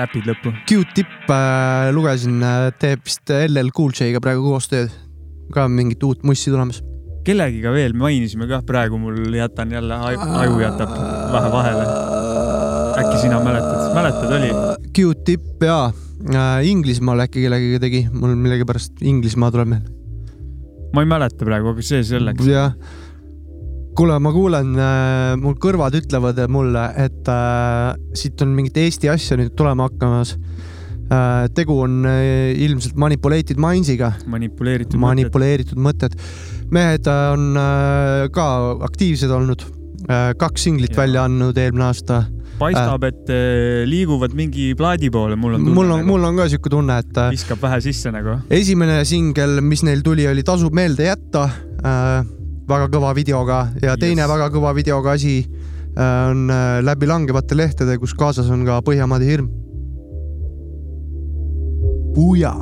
[0.00, 0.54] räpid lõppu.
[0.68, 2.42] Q-tipp äh, lugesin,
[2.80, 4.94] teeb vist LL Cool J-ga praegu koostööd.
[5.52, 6.82] ka mingit uut mussi tulemas.
[7.24, 10.94] kellegiga veel mainisime kah, praegu mul jätan jälle, aju jätab
[11.32, 12.07] vähe vahele.
[12.98, 14.50] Äkki sina mäletad, mäletad, oli?
[14.96, 19.94] Q-tipp jaa äh,, Inglismaal äkki kellegagi tegi, mul millegipärast Inglismaa tuleb meelde.
[20.94, 22.46] ma ei mäleta praegu, aga see selleks.
[22.48, 22.74] jah.
[23.98, 29.38] kuule, ma kuulen äh,, mul kõrvad ütlevad mulle, et äh, siit on mingit Eesti asja
[29.40, 30.36] nüüd tulema hakkamas
[31.12, 31.46] äh,.
[31.54, 34.12] tegu on äh, ilmselt manipulated minds'iga.
[34.26, 36.18] manipuleeritud manipuleeritud mõtted.
[36.74, 38.48] mehed äh, on äh, ka
[38.90, 39.66] aktiivsed olnud
[40.08, 41.00] kaks singlit ja.
[41.00, 42.22] välja andnud eelmine aasta.
[42.60, 45.76] paistab, et äh, liiguvad mingi plaadi poole, mul on tunne.
[45.76, 48.38] mul on, mul on ka siuke tunne, et äh, viskab vähe sisse nagu.
[48.54, 51.48] esimene singel, mis neil tuli, oli Tasub meelde jätta
[51.82, 52.34] äh,.
[52.68, 54.30] väga kõva videoga ja teine yes.
[54.30, 59.28] väga kõva videoga asi äh, on äh, Läbi langevate lehtede, kus kaasas on ka Põhjamaade
[59.28, 59.48] hirm.
[62.14, 62.54] Puja.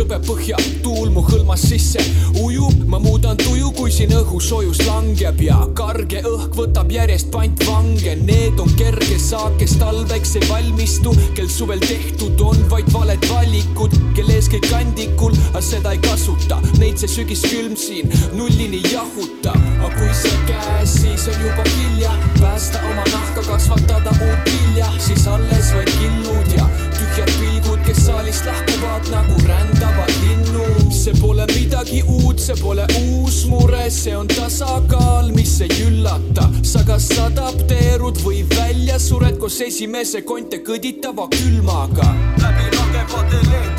[0.00, 2.00] Krõbe põhja tuul mu hõlmas sisse.
[2.40, 8.14] Ujub, ma muudan tuju, kui siin õhu soojus langeb ja karge õhk võtab järjest pantvange,
[8.24, 13.98] need on kerge saak, kes talveks ei valmistu, kel suvel tehtud on vaid valed valikud,
[14.16, 18.08] kel ees kõik kandikul, aga seda ei kasuta, neid see sügiskülm siin
[18.38, 22.16] nullini jahutab, aga kui see käes, siis on juba hilja.
[22.40, 27.49] Päästa oma nahka, kasvatada uut vilja, siis alles vaid killud ja tühjad kes
[28.10, 30.92] saalist lahkuvad nagu rändavad linnud.
[30.92, 36.50] see pole midagi uut, see pole uus mure, see on tasakaal, mis ei üllata.
[36.62, 42.08] sa kas adapteerud või välja sured koos esimese konte kõditava külmaga.
[42.42, 43.69] läbi langevate lehtede,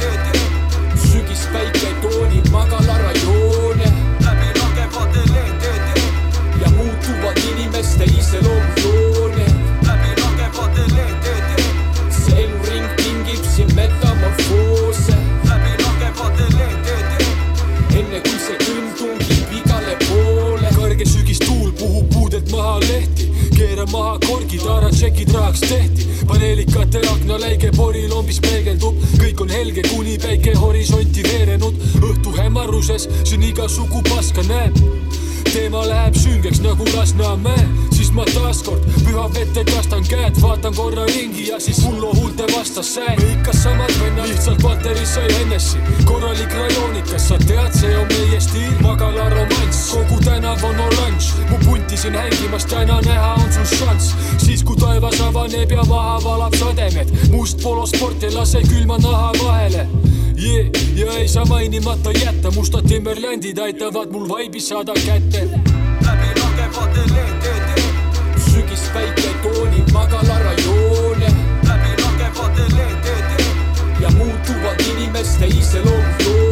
[23.92, 26.08] maha korgid, aratšekid rahaks tehti.
[26.28, 31.76] paneelikate aknaläige porilombis peegeldub, kõik on helge, kuni päike horisonti veerenud.
[32.02, 34.78] õhtu hämaruses siin igasugu paska näeb
[35.52, 41.48] teema läheb süngeks nagu Lasnamäe, siis ma taaskord püha vette kastan käed, vaatan korra ringi
[41.50, 43.20] ja siis hullu huulte vastas sään.
[43.20, 48.40] me ikka samad vennad, lihtsalt Valteris sai Hennessy, korralik rajoonikas, sa tead, see on meie
[48.40, 53.68] stiil, magala romanss, kogu tänav on oranž, mu punti siin hängimas, täna näha on sul
[53.78, 59.34] šanss, siis kui taevas avaneb ja maha valab sademed, must polosport ei lase külma naha
[59.44, 60.11] vahele
[60.42, 60.68] yeah.
[60.96, 65.50] ja ei saa mainimata jätta, mustad Timberlandid aitavad mul vaibi saada kätte.
[66.06, 67.82] läbi langevate lehtede,
[68.52, 71.28] sügispäike toonib magala rajoone.
[71.68, 73.44] läbi langevate lehtede
[74.00, 76.51] ja muutuvad inimeste iseloomujoone.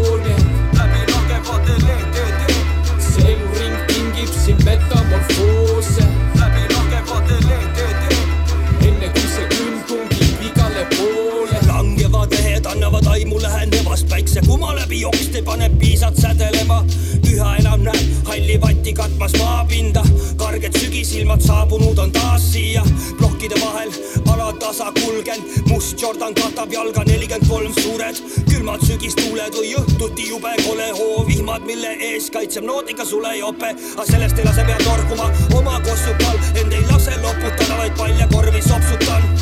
[14.39, 16.86] Päikse kuma läbi joksti, paneb piisad sädelema.
[17.30, 20.04] üha enam näeb halli vatti katmas maapinda,
[20.38, 22.84] karged sügisilmad saabunud on taas siia.
[23.17, 23.91] plokkide vahel
[24.28, 28.15] alatasa kulgen, must Jordan katab jalga nelikümmend kolm suured.
[28.49, 33.75] külmad sügistuuled või õhtuti jube kole hoo, vihmad, mille ees kaitseb nootika sulejope.
[33.97, 39.38] aga sellest ei lase pea torkuma oma kossukal, end ei lase loputada, vaid paljakorvi sopsutan.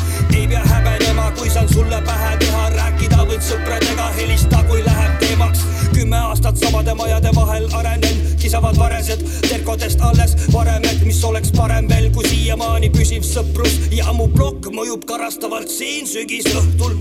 [9.78, 14.70] tegudest alles varem, et mis oleks parem veel kui siiamaani püsiv sõprus ja mu plokk
[14.74, 16.96] mõjub karastavalt siin sügisõhtul.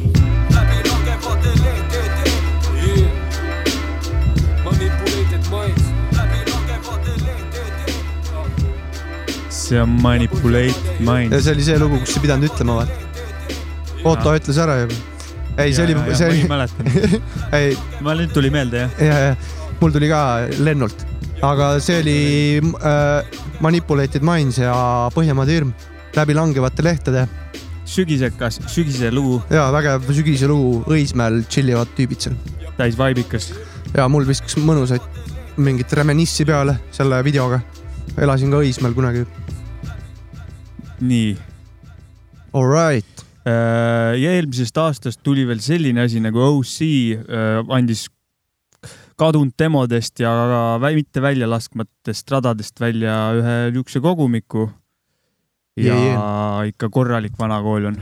[0.53, 2.23] läbi lagevate lehtede
[2.83, 3.09] yeah..
[4.65, 5.89] manipuleeritud minds.
[6.19, 7.97] läbi lagevate lehtede.
[9.49, 11.33] see on manipulate minds.
[11.33, 12.93] ja see oli see lugu, kus ei pidanud ütlema vaata.
[14.05, 15.01] Otto ütles ära juba.
[15.57, 16.45] ei, see oli, see oli.
[16.45, 16.77] ma ei mäleta
[17.63, 17.77] ei.
[18.01, 18.91] ma nüüd tuli meelde jah.
[19.01, 19.35] ja, ja
[19.81, 20.21] mul tuli ka
[20.61, 21.06] lennult
[21.45, 22.21] aga see oli
[22.81, 24.73] äh, Manipulated Minds ja
[25.13, 25.73] Põhjamaade hirm
[26.17, 27.27] läbi langevate lehtede
[27.87, 32.35] sügisekas, sügise lugu, ja vägev sügise lugu, Õismäel tšillivad tüübid seal.
[32.77, 33.53] täis vaibikas.
[33.95, 35.03] ja mul viskas mõnusaid
[35.57, 37.61] mingit reminissi peale selle videoga.
[38.17, 39.25] elasin ka Õismäel kunagi.
[40.99, 41.37] nii.
[42.53, 43.25] Alright.
[43.45, 48.07] ja eelmisest aastast tuli veel selline asi nagu OC äh, andis
[49.17, 50.31] kadunud demodest ja
[50.81, 54.69] ka mitte välja laskmatest radadest välja ühe niisuguse kogumiku.
[55.77, 58.01] ja yeah, ikka korralik vana kool on.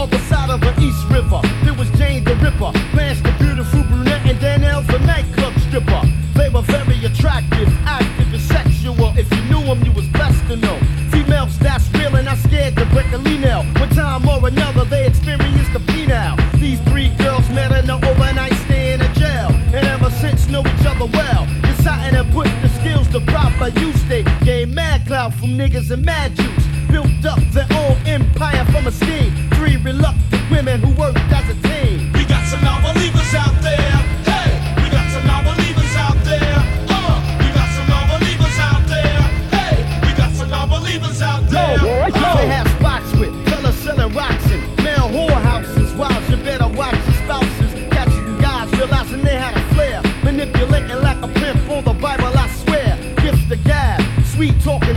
[0.00, 1.42] Other side of the East River.
[1.62, 6.02] There was Jane the Ripper, Blanche the beautiful brunette, and Danielle the nightclub stripper.
[6.34, 9.12] They were very attractive, active, and sexual.
[9.18, 10.78] If you knew them, you was blessed to know.
[11.12, 13.66] Females that's real and not scared to break a lean out.
[13.78, 16.36] One time or another, they experienced the penile.
[16.58, 20.60] These three girls met in an overnight stay in a jail, and ever since know
[20.60, 21.44] each other well.
[21.60, 26.02] Deciding to put the skills to proper use, they gained mad clout from niggas and
[26.06, 26.79] mad juice.
[26.90, 29.32] Built up their own empire from a scheme.
[29.54, 32.12] Three reluctant women who worked as a team.
[32.12, 33.94] We got some non-believers out there.
[34.26, 34.50] Hey,
[34.82, 36.58] we got some non-believers out there.
[36.90, 39.22] Uh, we got some non-believers out there.
[39.54, 41.78] Hey, we got some non-believers out there.
[41.78, 45.96] They have spots with fellas selling rocks and male whorehouses.
[45.96, 47.72] Wives, you better watch your spouses.
[47.90, 50.02] Catching guys realizing they had a flair.
[50.24, 52.98] Manipulating like a pimp on the Bible, I swear.
[53.22, 54.96] Gift the gab, sweet talking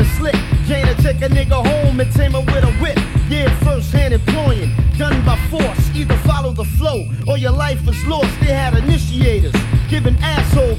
[0.66, 2.98] Jane to take a nigga home and tame him with a whip.
[3.28, 5.90] Yeah, first hand employing, done by force.
[5.94, 8.32] Either follow the flow or your life is lost.
[8.40, 9.56] They had initiators,
[9.90, 10.76] giving asshole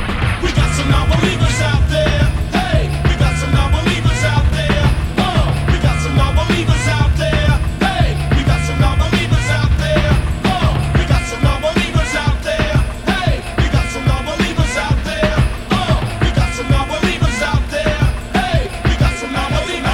[0.42, 2.24] We got some non-believers out there.
[2.52, 4.84] Hey, we got some non-believers out there.
[5.18, 7.58] Uh, we got some non-believers out there.
[7.80, 10.12] Hey, we got some non-believers out there.
[10.44, 12.76] Uh, we got some non-believers out there.
[13.06, 15.36] Hey, we got some non-believers out there.
[15.70, 18.04] Uh, we got some non-believers out there.
[18.34, 19.92] Hey, we got some non-believers.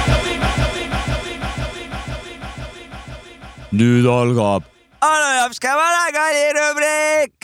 [3.71, 4.63] nüüd algab
[5.01, 7.40] Anujapska vanakooli rubriik.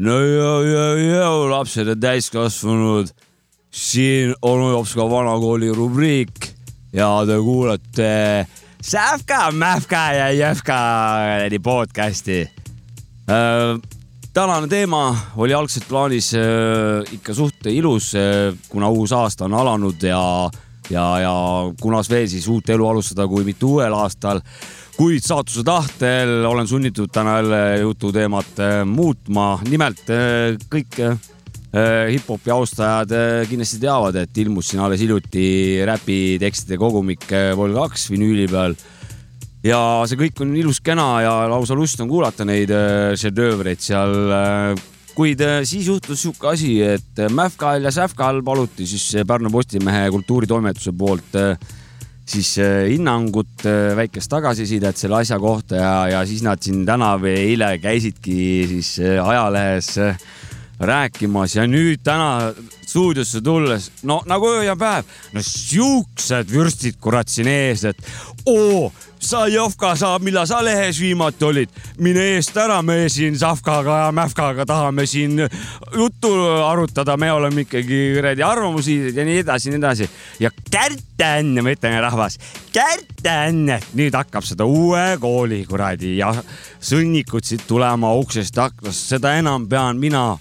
[0.00, 3.10] No jõu, jõu, jõu, lapsed ja täiskasvanud.
[3.70, 6.48] siin Anujapska vanakooli rubriik
[6.92, 8.46] ja te kuulate
[8.82, 10.78] Sähka, Mähka ja Jõhka
[11.62, 12.48] podcast'i
[13.28, 13.78] äh,.
[14.32, 20.02] tänane teema oli algselt plaanis äh, ikka suht ilus äh,, kuna uus aasta on alanud
[20.02, 20.50] ja,
[20.90, 21.34] ja, ja
[21.80, 24.40] kunas veel siis uut elu alustada, kui mitte uuel aastal
[25.00, 29.54] kuid saatuse tahtel olen sunnitud täna jälle jututeemat äh, muutma.
[29.64, 31.14] nimelt äh, kõik äh,
[32.10, 33.14] hip-hopi austajad
[33.48, 35.46] kindlasti teavad, et ilmus siin alles hiljuti
[35.88, 38.76] räpitekstide kogumik äh, Vol kaks vinüüli peal.
[39.64, 42.68] ja see kõik on ilus-kena ja lausa lust on kuulata neid
[43.24, 44.76] šedöövreid seal
[45.16, 51.40] kuid siis juhtus sihuke asi, et Mäfkal ja Säfkal paluti siis Pärnu Postimehe kultuuritoimetuse poolt
[52.30, 57.14] siis äh, hinnangut, äh, väikest tagasisidet selle asja kohta ja, ja siis nad siin täna
[57.20, 59.96] või eile käisidki siis äh, ajalehes
[60.80, 62.52] rääkimas ja nüüd täna
[62.86, 68.00] stuudiosse tulles, no nagu öö ja päev, no siuksed vürstid kurat siin ees, et
[68.48, 68.88] oo,
[69.20, 74.12] sa Jovka, sa, millal sa lehes viimati olid, mine eest ära, me siin Savkaga ja
[74.16, 75.38] Mäfkaga tahame siin
[75.96, 76.30] juttu
[76.64, 80.08] arutada, me oleme ikkagi kuradi arvamusliidrid ja nii edasi ja nii edasi.
[80.40, 82.38] ja Kärten, ma ütlen rahvas,
[82.72, 86.32] Kärten, nüüd hakkab seda uue kooli kuradi ja
[86.80, 90.38] sõnnikud siit tulema uksest aknast, seda enam pean mina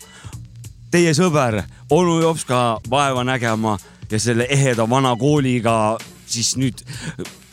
[0.92, 3.78] teie sõber onu Jopska vaeva nägema
[4.12, 5.98] ja selle eheda vana kooliga
[6.30, 6.84] siis nüüd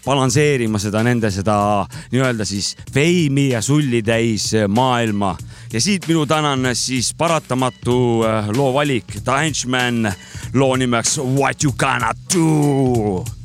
[0.07, 1.57] balansseerima seda nende seda
[2.13, 5.37] nii-öelda siis feimi ja sulli täis maailma.
[5.73, 10.13] ja siit minu tänane siis paratamatu äh, loo valik, The Henchman,
[10.55, 13.36] loo nimeks What you gonna do.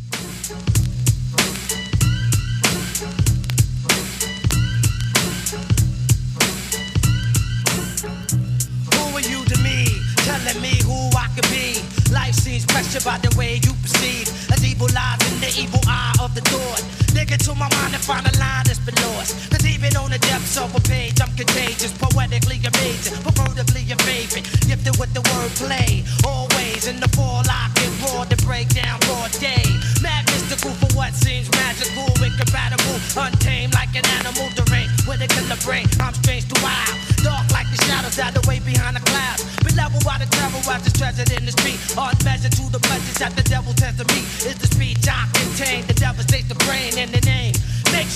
[18.02, 19.38] Find a line that's been lost.
[19.52, 24.46] Cause even on the depths of a page, I'm contagious, poetically amazing, pervertically your favorite.
[24.66, 26.02] Gifted with the wordplay.
[26.26, 29.64] Always in the fall, I get raw to break down broad day.
[30.02, 35.60] Mad mystical for what seems magical, incompatible, untamed like an animal deranged with a killer
[35.62, 35.86] brain.
[36.02, 39.46] I'm strange to wild, dark like the shadows that away behind the clouds.
[39.62, 41.80] Beloved by the devil, I just treasured in the street.
[41.94, 44.26] Unmeasured to the pleasures that the devil tends to meet.
[44.42, 46.51] Is the speech I contain, the devastates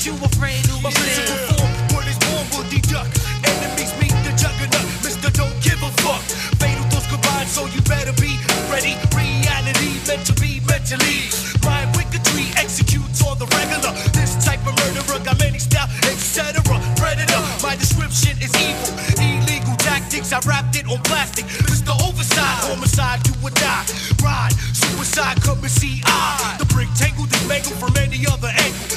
[0.05, 3.09] you afraid to My physical form, what is born will deduct.
[3.41, 4.85] Enemies meet the juggernaut.
[5.01, 6.21] Mister, don't give a fuck.
[6.61, 8.37] Fatal thoughts combined, so you better be
[8.69, 8.93] ready.
[9.17, 11.33] Reality meant to be mentally.
[11.65, 13.97] My wicketry executes on the regular.
[14.13, 16.61] This type of murderer got many style, etc.
[17.01, 18.93] Predator, my description is evil.
[19.17, 21.49] Illegal tactics, I wrapped it on plastic.
[21.65, 21.97] Mr.
[22.05, 23.85] Overside, homicide, you would die.
[24.21, 26.61] Ride, suicide, come and see I.
[26.61, 28.94] The brick tangled and mangled from any other angle.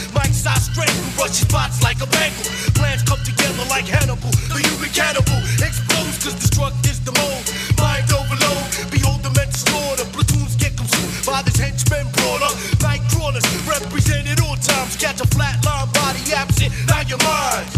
[0.48, 2.48] Side strangle, rush spots like a bangle.
[2.72, 4.32] Plans come together like Hannibal.
[4.48, 7.44] The human cannibal explodes cause the is the mold.
[7.76, 10.08] Mind overload, behold the mental slaughter.
[10.08, 12.48] Platoons get consumed by this henchman brawler.
[12.80, 14.96] Night crawlers represented all times.
[14.96, 17.77] Catch a flat line body absent, now your mind.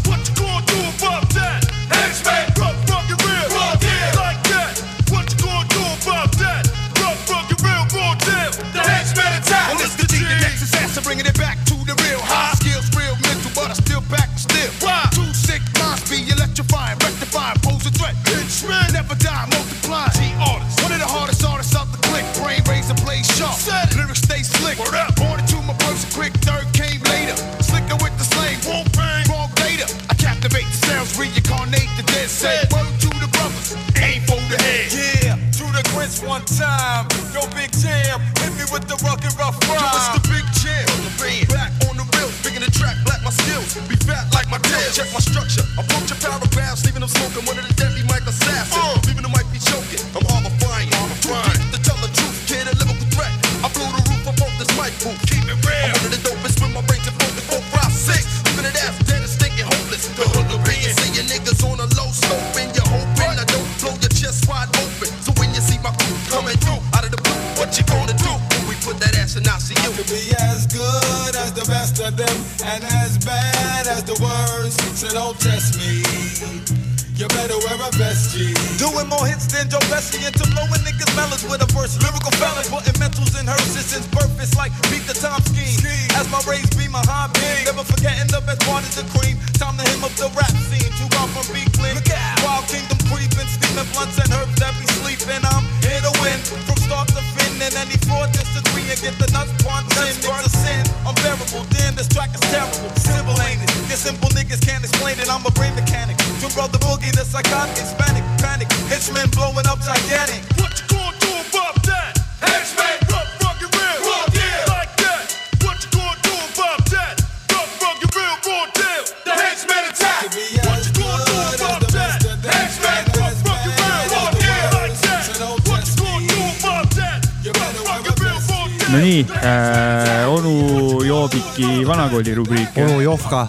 [133.31, 133.47] Jovka.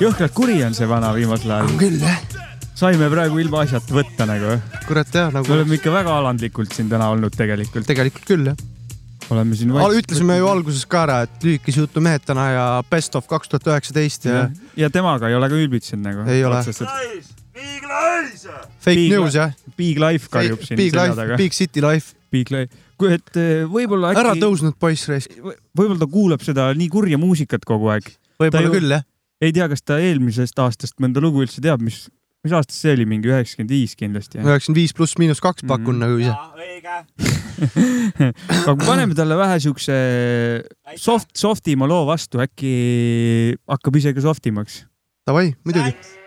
[0.00, 1.66] jõhkralt kuri on see vana viimasel ajal.
[1.76, 2.16] küll jah.
[2.72, 4.54] saime praegu ilma asjata võtta nagu.
[4.88, 7.84] kurat jah, nagu me oleme ikka väga alandlikult siin täna olnud tegelikult.
[7.84, 8.56] tegelikult küll jah.
[9.34, 13.20] oleme siin Al- ütlesime ju alguses ka ära, et lühikese jutu mehed täna ja best
[13.20, 14.46] of kaks tuhat üheksateist ja
[14.80, 16.24] ja, temaga ei ole ka ülbitsenud nagu.
[16.32, 16.64] Ei ole.
[16.64, 19.52] fake Big news jah.
[19.76, 21.36] Big Life karjub siin Big selja life, taga.
[21.36, 22.16] big city life.
[22.32, 22.72] Big Life,
[23.12, 24.24] et eh, võib-olla äkki.
[24.24, 25.36] ära tõusnud poiss raisk.
[25.76, 28.08] võib-olla ta kuulab seda nii kurja muusikat kogu aeg.
[28.40, 29.04] Võib-olla küll, jah.
[29.44, 32.08] ei tea, kas ta eelmisest aastast mõnda lugu üldse teab, mis,
[32.44, 34.40] mis aastast see oli, mingi üheksakümmend viis kindlasti.
[34.42, 35.68] üheksakümmend viis pluss miinus kaks Mhm.
[35.70, 36.34] pakun nagu ise.
[38.64, 39.94] aga kui paneme talle vähe siukse
[41.00, 42.74] soft, softima loo vastu, äkki
[43.70, 44.82] hakkab ise ka softimaks.
[45.28, 45.94] Davai, muidugi.
[45.94, 46.23] No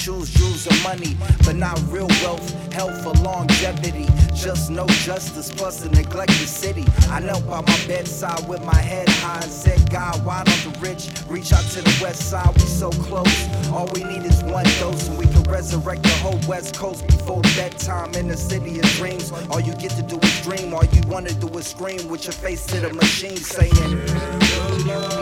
[0.00, 4.06] shoes, jewels, and money, but not real wealth, health, or longevity.
[4.34, 6.86] Just no justice, plus a neglected city.
[7.10, 10.80] I knelt by my bedside with my head high and said, God, why don't the
[10.80, 12.48] rich reach out to the west side?
[12.54, 13.48] We so close.
[13.68, 17.42] All we need is one dose, and we can resurrect the whole west coast before
[17.56, 19.32] bedtime in the city of dreams.
[19.50, 20.72] All you get to do is dream.
[20.72, 25.19] All you wanna do is scream with your face to the machine, saying.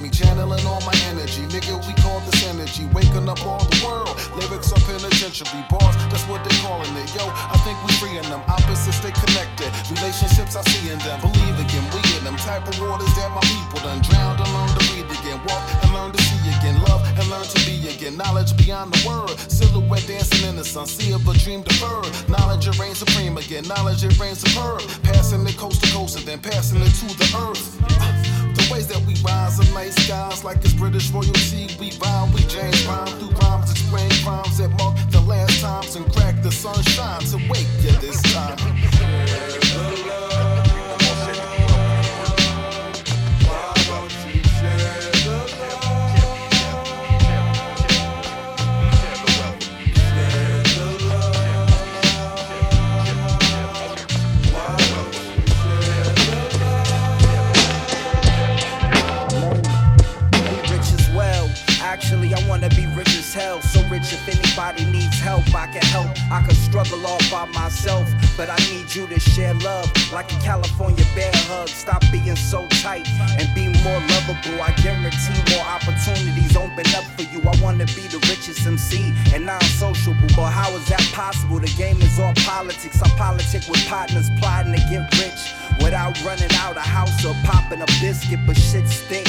[0.00, 0.08] Me.
[0.08, 2.86] Channeling all my energy, nigga, we call this energy.
[2.94, 5.64] Waking up all the world, lyrics are penitentiary.
[5.68, 7.08] Bars, that's what they calling it.
[7.14, 8.40] Yo, I think we freeing them.
[8.48, 9.68] Opposites, they connected.
[9.90, 11.20] Relationships, I see in them.
[11.20, 12.36] Believe again, we in them.
[12.36, 15.38] Type of waters that my people done drowned and learn to read again.
[15.48, 16.76] Walk and learn to see again.
[16.88, 18.16] Love and learn to be again.
[18.16, 19.34] Knowledge beyond the word.
[19.50, 20.86] Silhouette dancing in the sun.
[20.86, 22.08] See of a dream deferred.
[22.28, 23.66] Knowledge it reigns supreme again.
[23.68, 24.80] Knowledge it reigns superb.
[25.02, 28.41] Passing it coast to coast and then passing it to the earth.
[28.54, 31.68] The ways that we rise in night skies like it's British royalty.
[31.80, 36.10] We rhyme, we James rhyme through rhymes, explain crimes that mark the last times and
[36.12, 39.51] crack the sunshine to wake you this time.
[63.32, 63.60] Hell.
[63.60, 66.10] So rich if anybody needs help, I can help.
[66.30, 70.38] I could struggle all by myself, but I need you to share love like a
[70.40, 71.68] California bear hug.
[71.68, 73.08] Stop being so tight
[73.38, 74.60] and be more lovable.
[74.60, 77.40] I guarantee more opportunities open up for you.
[77.42, 81.60] I wanna be the richest MC and non-sociable, but how is that possible?
[81.60, 83.00] The game is all politics.
[83.02, 87.80] I politic with partners plotting to get rich without running out a house or popping
[87.82, 89.28] a biscuit, but shit stink.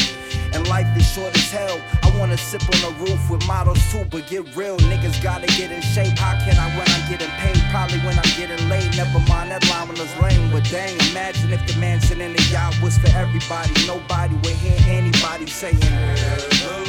[0.54, 1.80] And life is short as hell.
[2.04, 4.78] I wanna sip on the roof with models too, but get real.
[4.78, 6.18] Niggas gotta get in shape.
[6.18, 7.62] How can I when I'm getting paid?
[7.72, 8.95] Probably when I'm getting laid.
[8.95, 10.51] Never mind that line was lame.
[10.51, 13.74] But dang, imagine if the mansion in the yacht was for everybody.
[13.88, 16.82] Nobody would hear anybody saying.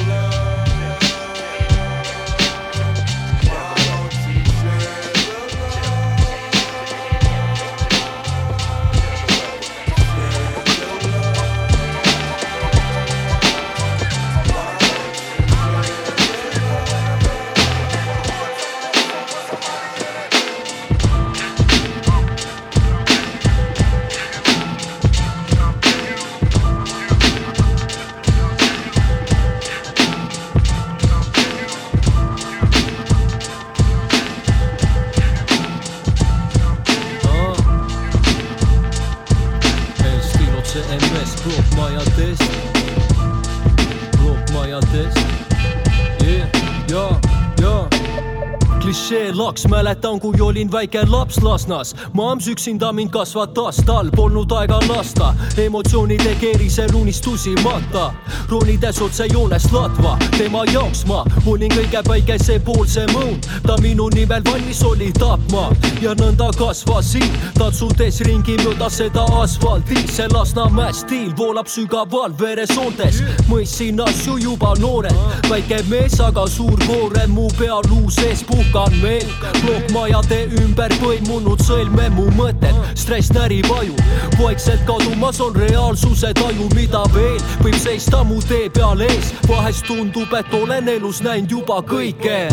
[49.45, 51.95] laks, mäletan, kui olin väike laps Lasnas.
[52.13, 58.13] mamms üksinda mind kasvatas, tal polnud aega lasta emotsioonide keerisel unistusimata.
[58.49, 63.39] ronides otse joonest latva, tema jaoks ma olin kõige päikesepoolsem õun.
[63.67, 65.69] ta minu nimel valmis oli tapma
[66.01, 67.29] ja nõnda kasvasin,
[67.59, 70.07] tatsudes ringi mööda seda asfalti.
[70.07, 75.49] see Lasnamäe stiil voolab sügaval veresoontes, mõistsin asju juba noorelt.
[75.49, 79.34] väike mees, aga suur koorem mu pea luu sees puhkan veel.
[79.61, 83.95] Plokkmajade ümber põimunud sõlme mu mõtted, stress närib aju.
[84.39, 89.33] vaikselt kadumas on reaalsuse taju, mida veel võib seista mu tee peal ees.
[89.47, 92.49] vahest tundub, et olen elus näinud juba kõike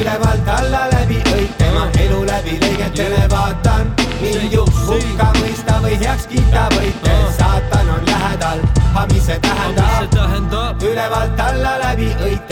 [0.00, 3.94] ülevalt alla läbi õit tema elu läbi lõigetele vaatan.
[4.20, 8.60] mind ju hukka mõista või heaks kiita võite, saatan on lähedal,
[8.94, 10.82] aga mis see tähendab?
[10.82, 11.45] ülevalt alla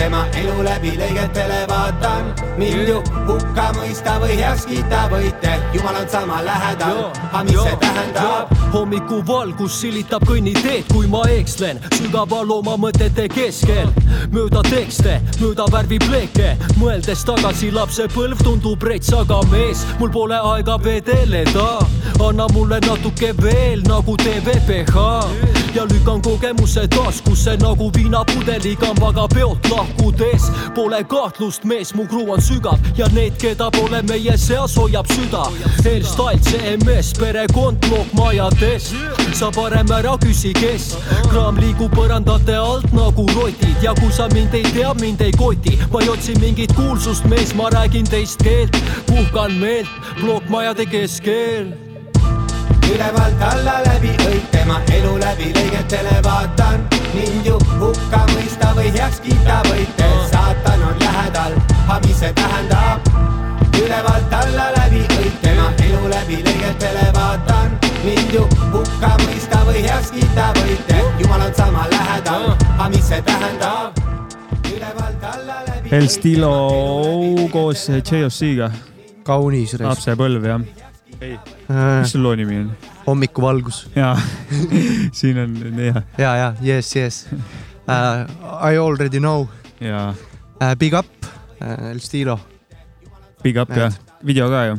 [0.05, 2.27] tema elu läbi lõigetele vaatan.
[2.59, 6.99] mind ju hukka mõista või heaks kiita võite, jumal on sama lähedal,
[7.33, 8.53] aga mis see tähendab?
[8.75, 13.89] hommikuvalgus silitab kõnniteed, kui ma ekslen sügaval oma mõtete keskel.
[14.35, 21.79] mööda tekste, mööda värvipleeke, mõeldes tagasi lapsepõlv tundub rets, aga mees, mul pole aega vedeleda.
[22.21, 24.97] anna mulle natuke veel nagu TVPH
[25.75, 29.65] ja lükkan kogemuse taskusse nagu viinapudeli kambaga peolt
[29.95, 30.51] lahkudes.
[30.75, 35.47] Pole kahtlust, mees, mu kruu on sügav ja need, keda pole meie seas, hoiab süda.
[35.85, 38.93] Airstyle, CMS, perekond, plokkmajades.
[39.35, 40.97] sa parem ära küsi, kes.
[41.31, 45.79] kraam liigub põrandate alt nagu rotid ja kui sa mind ei tea, mind ei koti.
[45.93, 48.77] ma ei otsi mingit kuulsust, mees, ma räägin teist keelt,
[49.07, 49.89] puhkan meelt
[50.21, 51.73] plokkmajade keskel
[52.85, 57.04] ülevalt alla läbi õit tema elu läbi lõigetele vaatan.
[57.15, 61.57] Mind ju hukka mõista või heaks kiita võite, saatan on lähedal,
[61.87, 63.11] aga mis see tähendab?
[63.75, 67.77] ülevalt alla läbi õit tema elu läbi lõigetele vaatan.
[68.05, 72.49] mind ju hukka mõista või heaks kiita võite, jumal on sama lähedal,
[72.79, 74.01] aga mis see tähendab?
[74.73, 76.55] ülevalt alla läbi El Stilo
[77.53, 78.71] koos JOC-ga.
[79.23, 79.89] kaunis reis.
[79.89, 80.67] lapsepõlv jah.
[81.21, 81.39] ei,
[81.69, 82.94] mis sul loo nimi on?
[83.07, 83.85] hommikuvalgus.
[83.97, 84.15] jaa,
[85.19, 86.03] siin on hea.
[86.19, 88.25] ja, ja yes, yes uh,.
[88.73, 89.47] I already know
[89.81, 90.11] jaa.
[90.61, 90.75] uh,.
[90.79, 92.39] Big up uh,, El Stilo.
[93.43, 93.93] Big up jah,
[94.27, 94.79] video ka ju.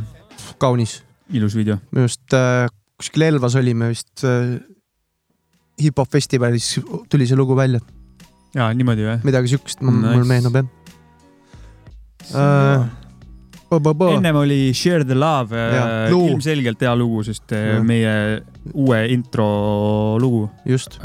[0.57, 1.03] kaunis.
[1.34, 1.78] ilus video.
[1.91, 2.65] minu arust uh,
[2.97, 4.55] kuskil Elvas olime vist uh,
[5.82, 7.80] hip-hop festivalis tuli see lugu välja.
[8.55, 9.17] jaa, niimoodi või?
[9.28, 10.01] midagi siukest nice.
[10.01, 10.17] Nice.
[10.17, 10.67] mul meenub jah
[12.34, 13.05] uh,.
[14.16, 15.63] Ennem oli Share the Love,
[16.09, 16.30] Blue.
[16.32, 17.86] ilmselgelt hea lugu, sest äh, Jah.
[17.86, 18.43] meie
[18.74, 20.49] uue intro lugu.
[20.66, 20.99] just.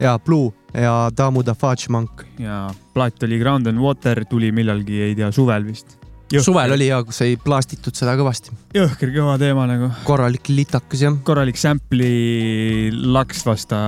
[0.00, 2.24] ja Blue ja Damu da Fudge Monk.
[2.38, 5.98] ja plaat oli Ground and Water, tuli millalgi, ei tea, suvel vist.
[6.34, 8.54] suvel oli ja, kus sai plastitud seda kõvasti.
[8.74, 9.90] jõhker kõva teema nagu.
[10.04, 11.18] korralik litakas jah.
[11.24, 13.80] korralik sample'i laks vasta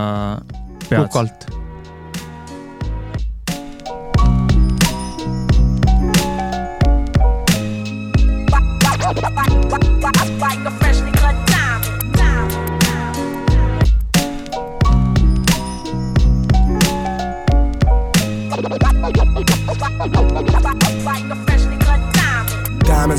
[0.89, 1.07] pead.
[1.07, 1.66] Kukalt.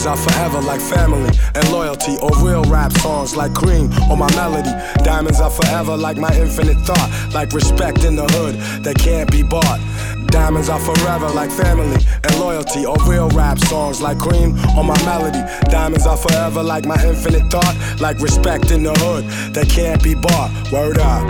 [0.08, 4.72] Are forever like family and loyalty, or real rap songs like cream or my melody.
[5.04, 9.44] Diamonds are forever like my infinite thought, like respect in the hood that can't be
[9.44, 9.80] bought.
[10.28, 14.98] Diamonds are forever like family and loyalty, or real rap songs like cream or my
[15.04, 15.42] melody.
[15.70, 20.16] Diamonds are forever like my infinite thought, like respect in the hood that can't be
[20.16, 20.52] bought.
[20.72, 21.28] Word up,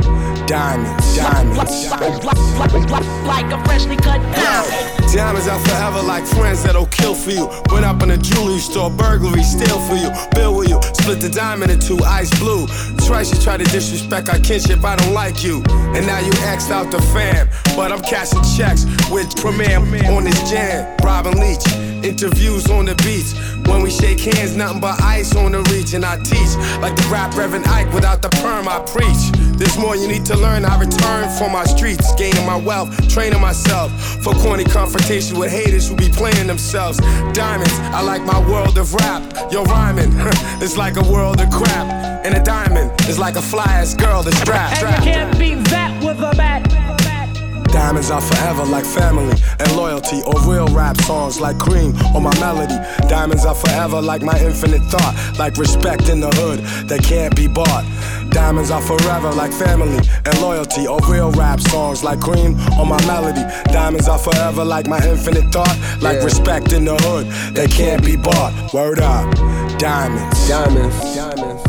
[0.47, 1.57] diamonds, diamonds.
[3.27, 5.11] Like a freshly cut diamond.
[5.13, 7.47] Diamonds are forever like friends that'll kill for you.
[7.71, 10.09] Went up in a jewelry store, burglary, steal for you.
[10.31, 12.67] Bill with you, split the diamond in two, ice blue.
[13.05, 15.63] Twice you try to disrespect our kinship, I don't like you.
[15.95, 17.47] And now you axed out the fam.
[17.75, 20.95] But I'm cashing checks with Premier on this jam.
[21.03, 21.63] Robin Leach,
[22.03, 23.33] interviews on the beach.
[23.67, 25.67] When we shake hands, nothing but ice on the.
[25.93, 29.31] And I teach like the rap Reverend Ike without the perm, I preach.
[29.57, 30.65] There's more you need to learn.
[30.65, 33.91] I return for my streets, gaining my wealth, training myself
[34.23, 36.97] for corny confrontation with haters who be playing themselves.
[37.33, 39.51] Diamonds, I like my world of rap.
[39.51, 40.11] Yo, rhyming,
[40.61, 41.87] it's like a world of crap.
[42.25, 44.83] And a diamond is like a fly ass girl that's strapped.
[44.83, 47.06] And you can't beat that with a bat.
[47.71, 52.33] Diamonds are forever like family and loyalty, or real rap songs like cream or my
[52.39, 52.75] melody.
[53.07, 57.47] Diamonds are forever like my infinite thought, like respect in the hood that can't be
[57.47, 57.85] bought.
[58.31, 62.99] Diamonds are forever like family and loyalty or real rap songs like cream or my
[63.05, 63.41] melody.
[63.71, 66.23] Diamonds are forever like my infinite thought, like Yeah.
[66.23, 67.27] respect in the hood.
[67.55, 68.53] that can't be bought.
[68.73, 69.33] Word up.
[69.79, 70.47] Diamonds.
[70.47, 70.95] Diamonds.
[71.15, 71.63] Diamonds.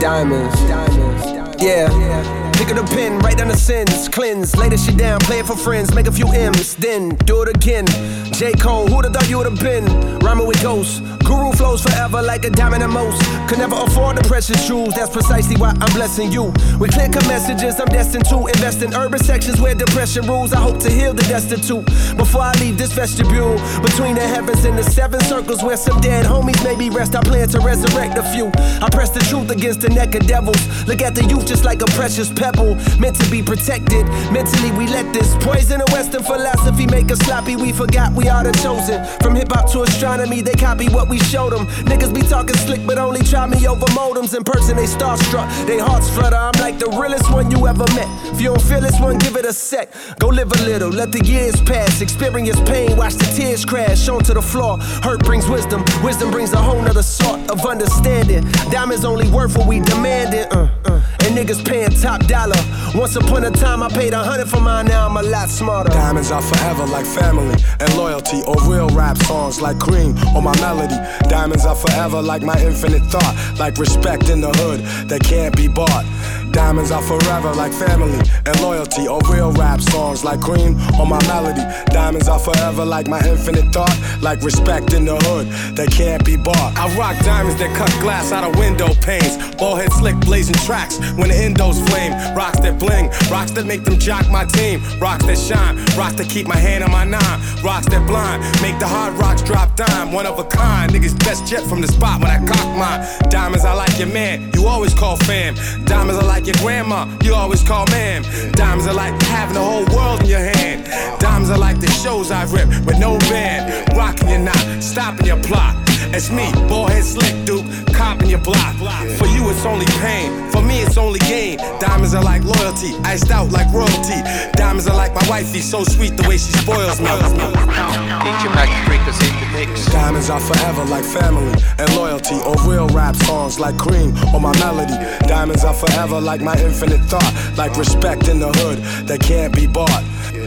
[0.00, 0.60] Diamonds.
[0.68, 1.62] Diamonds.
[1.62, 2.41] Yeah.
[2.62, 5.46] Pick up the pen, write down the sins, cleanse, lay this shit down, play it
[5.46, 7.86] for friends, make a few M's, then do it again.
[8.32, 8.52] J.
[8.52, 9.84] Cole, who'da thought you would've been?
[10.20, 11.00] Rhyming with ghosts.
[11.24, 13.20] Guru flows forever like a diamond and most.
[13.48, 16.52] Could never afford the precious jewels, that's precisely why I'm blessing you.
[16.78, 20.52] With clear cut messages, I'm destined to invest in urban sections where depression rules.
[20.52, 21.84] I hope to heal the destitute
[22.16, 23.58] before I leave this vestibule.
[23.82, 27.48] Between the heavens and the seven circles where some dead homies maybe rest, I plan
[27.48, 28.52] to resurrect a few.
[28.80, 30.60] I press the truth against the neck of devils.
[30.86, 32.51] Look at the youth just like a precious pebble,
[32.98, 34.06] meant to be protected.
[34.32, 37.56] Mentally, we let this poison of Western philosophy make us sloppy.
[37.56, 39.04] We forgot we are the chosen.
[39.20, 41.66] From hip hop to astronomy, they copy what we showed them.
[41.90, 44.36] Niggas be talking slick, but only try me over modems.
[44.36, 46.36] In person, they starstruck, they hearts flutter.
[46.36, 48.08] I'm like the realest one you ever met.
[48.32, 49.92] If you don't feel this one, give it a sec.
[50.18, 52.00] Go live a little, let the years pass.
[52.00, 54.78] Experience pain, watch the tears crash onto the floor.
[55.02, 58.44] Hurt brings wisdom, wisdom brings a whole nother sort of understanding.
[58.70, 60.46] Diamonds only worth what we demanding.
[60.52, 61.00] Uh, uh.
[61.24, 62.41] And niggas paying top dollar.
[62.42, 65.90] Once upon a time, I paid a hundred for mine, now I'm a lot smarter.
[65.90, 70.54] Diamonds are forever like family and loyalty, or real rap songs like cream or my
[70.60, 70.96] melody.
[71.28, 75.68] Diamonds are forever like my infinite thought, like respect in the hood that can't be
[75.68, 76.04] bought.
[76.52, 81.22] Diamonds are forever like family and loyalty, or real rap songs like cream or my
[81.26, 81.62] melody.
[81.92, 86.36] Diamonds are forever like my infinite thought, like respect in the hood that can't be
[86.36, 86.76] bought.
[86.76, 90.98] I rock diamonds that cut glass out of window panes, ball head slick blazing tracks
[91.16, 92.12] when the endos flame.
[92.34, 96.28] Rocks that bling, rocks that make them jock my team, rocks that shine, rocks that
[96.28, 100.12] keep my hand on my nine, rocks that blind, make the hard rocks drop dime.
[100.12, 103.00] One of a kind, niggas best jet from the spot when I cock mine.
[103.30, 105.54] Diamonds, I like your man, you always call fam.
[105.84, 108.22] Diamonds, I like your grandma, you always call ma'am.
[108.52, 110.86] Diamonds are like having the whole world in your hand.
[111.20, 113.96] Diamonds are like the shows I rip with no band.
[113.96, 115.91] Rocking your knot, stopping your plot.
[116.10, 116.44] It's me,
[116.90, 118.74] head slick dude, copping your block.
[119.18, 120.50] For you, it's only pain.
[120.50, 121.58] For me, it's only gain.
[121.78, 124.20] Diamonds are like loyalty, iced out like royalty.
[124.52, 127.06] Diamonds are like my wifey, so sweet the way she spoils me.
[127.06, 129.86] DJ Mac Freakers in the mix.
[129.86, 134.52] Diamonds are forever like family and loyalty, or real rap songs like cream or my
[134.58, 134.94] melody.
[135.26, 139.66] Diamonds are forever like my infinite thought, like respect in the hood that can't be
[139.66, 140.02] bought.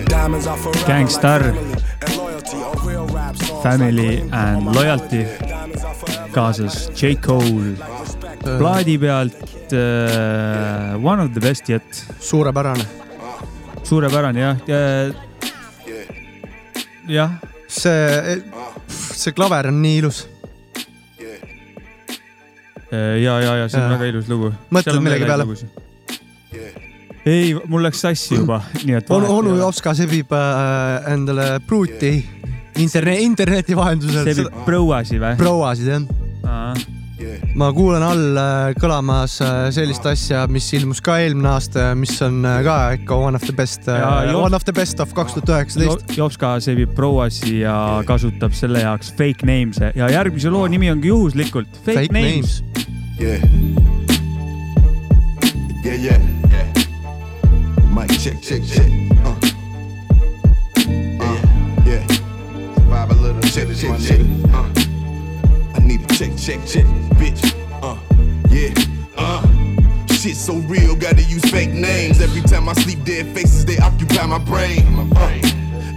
[0.06, 1.86] Diamonds are forever Gangstar like
[3.64, 5.26] family and loyalty,
[6.36, 7.76] kaasas J Cole
[8.44, 12.06] plaadi pealt uh, One of the best yet.
[12.20, 12.86] suurepärane.
[13.84, 14.80] suurepärane jah ja,.
[17.08, 17.32] jah,
[17.68, 18.42] see,
[18.90, 20.28] see klaver on nii ilus.
[22.92, 23.98] ja, ja, ja see on Jaa.
[23.98, 24.54] väga ilus lugu.
[24.74, 25.46] Mõtled millegi peale??
[27.26, 29.10] ei, mul läks sassi juba, nii et.
[29.10, 32.14] onu, onu Jopska sebib äh, endale pruuti
[32.82, 34.30] interne-, interneti vahendusel.
[34.30, 35.34] sebib prouasi või?
[35.40, 36.06] prouasid jah.
[37.56, 42.16] Ma kuulan all äh, kõlamas äh, sellist asja, mis ilmus ka eelmine aasta ja mis
[42.26, 45.54] on äh, ka ikka one of the best, one of the best of kaks tuhat
[45.56, 46.18] üheksateist.
[46.18, 51.72] Jopska sebib prouasi ja kasutab selle jaoks fake names'e ja järgmise loo nimi ongi juhuslikult
[51.86, 52.62] Fake, Fake names,
[53.18, 53.40] Yeah.
[55.86, 56.20] Yeah, yeah.
[56.52, 56.74] Yeah.
[57.94, 58.92] Mic check, check, check.
[59.24, 59.40] Uh.
[61.22, 61.42] Uh,
[61.86, 62.06] yeah.
[62.92, 64.20] A little, check, check, check.
[64.54, 64.75] Uh.
[65.76, 66.86] I need a check, check, check,
[67.20, 67.44] bitch.
[67.84, 67.98] Uh.
[68.50, 68.74] Yeah.
[69.18, 69.42] Uh.
[70.14, 72.22] Shit so real, gotta use fake names.
[72.22, 75.12] Every time I sleep, dead faces, they occupy my brain.
[75.16, 75.42] Uh.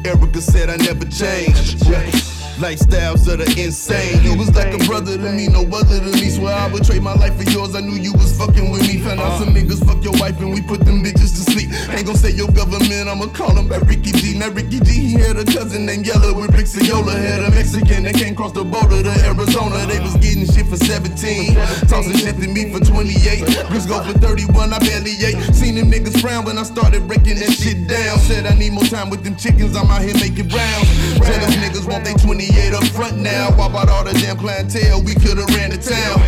[0.05, 1.75] Erica said I never change.
[1.89, 2.38] Yeah.
[2.59, 4.19] Lifestyles of the insane.
[4.27, 6.27] You was like a brother to me, no other than me.
[6.27, 7.77] Swear I would trade my life for yours.
[7.77, 8.99] I knew you was fucking with me.
[8.99, 9.59] Found out some uh.
[9.59, 11.71] niggas fuck your wife and we put them bitches to sleep.
[11.95, 14.37] Ain't gon' say your government, I'ma call him back Ricky G.
[14.37, 17.15] Now Ricky G, he had a cousin named Yellow with Rick Ciola.
[17.15, 19.87] Had a Mexican that came across the border to Arizona.
[19.87, 21.55] They was getting shit for 17.
[21.87, 23.71] Tossing shit to me for 28.
[23.71, 25.39] Bitch go for 31, I barely ate.
[25.55, 28.19] Seen them niggas frown when I started breaking that shit down.
[28.19, 30.91] Said I need more time with them chickens, I'm out here making rounds.
[31.23, 33.51] Tell Jealous niggas want they 28 up front now.
[33.57, 35.03] Why about all the damn clientele?
[35.03, 36.21] We could've ran the town.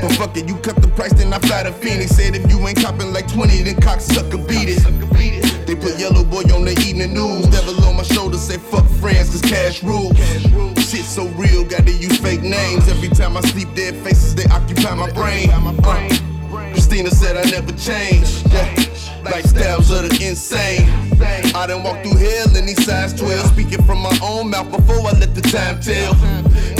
[0.00, 2.16] But fuck it, you cut the price, then I fly to Phoenix.
[2.16, 5.66] Said if you ain't copping like 20, then cocksucker beat it.
[5.66, 7.46] They put Yellow Boy on the evening news.
[7.48, 10.16] Devil on my shoulder, say fuck friends, cause cash rules.
[10.78, 12.88] Shit so real, gotta use fake names.
[12.88, 15.50] Every time I sleep, dead faces, they occupy my brain.
[15.50, 16.08] Uh,
[16.72, 18.44] Christina said I never change.
[18.52, 18.75] Yeah.
[19.36, 20.88] Lifestyles of the insane.
[21.54, 23.52] I done walked through hell in these size 12.
[23.52, 26.16] Speaking from my own mouth before I let the time tell.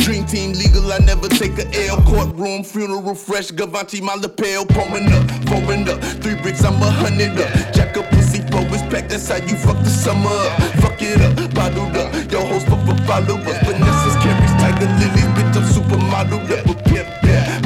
[0.01, 2.01] Dream team legal, I never take a L.
[2.09, 4.65] Courtroom, funeral fresh, Gavanti, my lapel.
[4.65, 6.01] Pouring up, pouring up.
[6.25, 7.53] Three bricks, I'm a hundred up.
[7.75, 10.57] Jack up pussy for his pack, that's how you fuck the summer up.
[10.81, 12.09] Fuck it up, bottled up.
[12.33, 13.59] Your host for followers.
[13.69, 16.85] Vanessa's carries tiger lilies, bitch, I'm supermodel up.
[16.87, 17.66] Pimp, yeah.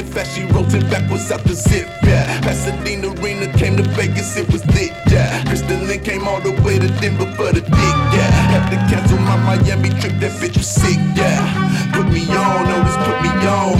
[0.00, 2.40] It fast, she rolled backwards out the zip, yeah.
[2.40, 5.44] Pasadena Arena came to Vegas, it was lit, yeah.
[5.44, 8.32] Crystalline came all the way to Denver for the dick, yeah.
[8.48, 11.44] Had to cancel my Miami trip, that bitch was sick, yeah.
[11.92, 13.76] Put me on, notice put me on.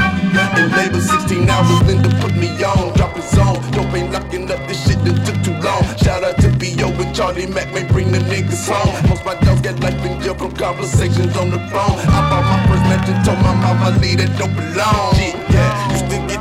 [0.61, 2.93] And labor 16 hours, Linda put me on.
[3.01, 5.81] Dropping zone, dope ain't locking up, this shit that took too long.
[6.05, 7.01] Shout out to B.O.
[7.01, 8.93] and Charlie Mack, may bring the niggas home.
[9.09, 11.97] Most my dogs get life in jail from conversations on the phone.
[12.13, 15.17] I bought my first mansion, told my mama leave that don't belong.
[15.17, 15.80] Shit, yeah.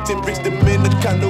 [0.10, 0.82] Used to get 10 bricks, the men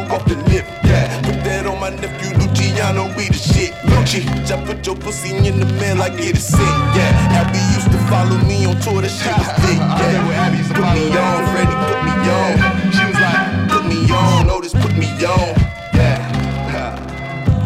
[0.10, 1.22] off the lift, yeah.
[1.24, 3.74] Put that on my nephew Luciano, we the shit.
[3.92, 6.60] Lucci, just put your pussy in the mail, I get it sick,
[6.96, 7.36] yeah.
[7.36, 10.48] Abby used to follow me on tour, that shit was thick, yeah.
[10.72, 12.52] Put me on, Freddie, put me on.
[12.96, 15.56] She was like, put me on, notice, put me on,
[15.94, 16.24] yeah.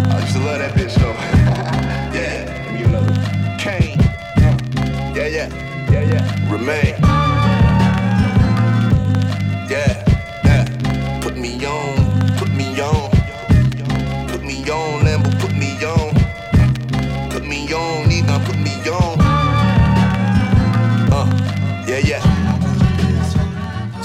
[0.09, 1.13] I used to love that bitch though.
[2.17, 2.49] yeah.
[2.49, 3.13] Let me another.
[3.59, 3.99] Kane.
[5.13, 5.47] Yeah, yeah.
[5.91, 6.51] Yeah, yeah.
[6.51, 7.22] Remain.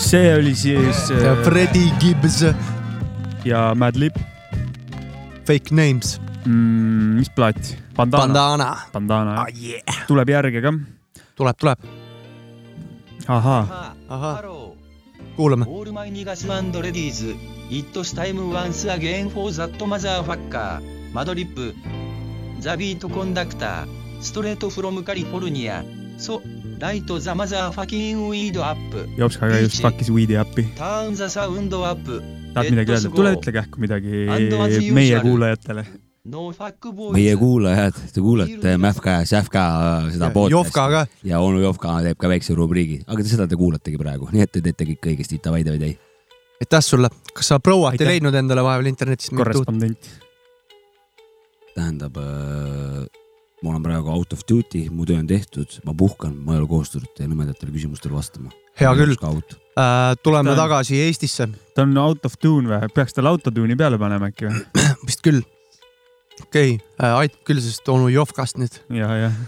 [0.08, 2.44] see oli siis ja äh, Freddie Gibbs ,
[3.46, 4.16] ja Madlib
[5.46, 7.76] Fake Names , mm, , mis plaat ?
[7.96, 9.84] Bandana, Bandana , Bandana ah, jah.
[9.84, 10.06] yeah.
[10.08, 10.72] tuleb järge ka .
[11.36, 11.80] tuleb , tuleb ,
[13.28, 14.38] ahaa , ahah ,
[15.36, 15.66] kuulame .
[15.68, 17.36] オールマイニガスレディーズ
[17.70, 20.82] It's time once again for that motherfucker
[21.14, 21.74] マドリップ
[22.60, 25.84] ザビートコンダクターストレートフロムカリフォルニア
[26.18, 26.42] ソ
[26.80, 32.22] ライトザマザーファキンウィードアップ Jops ka just pakkis Weedi äppi .ターンザサウンドアップ
[32.54, 33.10] tahad midagi öelda ?
[33.16, 34.94] tule ütle kähku midagi And as usual.
[34.94, 35.86] meie kuulajatele .
[36.26, 39.64] No fuck boys meie kuulajad , te kuulate Mähka ja Sähka
[40.12, 41.08] seda Jovka ka.
[41.24, 44.52] ja onu Jovka teeb ka väikse rubriigi , aga te seda te kuulategi praegu , nii et
[44.52, 45.98] te teete kõik õigesti , davai , davai , davai .
[46.64, 48.08] aitäh sulle , kas sa prouat ei Aitäh.
[48.14, 49.66] leidnud endale vahepeal internetist mingit uut ?
[49.66, 50.00] korrespondent .
[51.76, 53.08] tähendab äh, ,
[53.63, 56.69] ma olen praegu out of duty, mu töö on tehtud, ma puhkan, ma ei ole
[56.71, 58.53] kohustatud teie nõmedatele küsimustele vastama.
[58.79, 59.57] hea küll, Scout.
[60.23, 62.91] tuleme Ta- tagasi Eestisse, ta on out of tune või?
[62.95, 64.61] peaks talle autotune'i peale panema äkki või?
[65.09, 65.41] vist küll.
[66.41, 69.41] okei okay., aitab küll, sest onu Jovkast nüüd, ja, jah.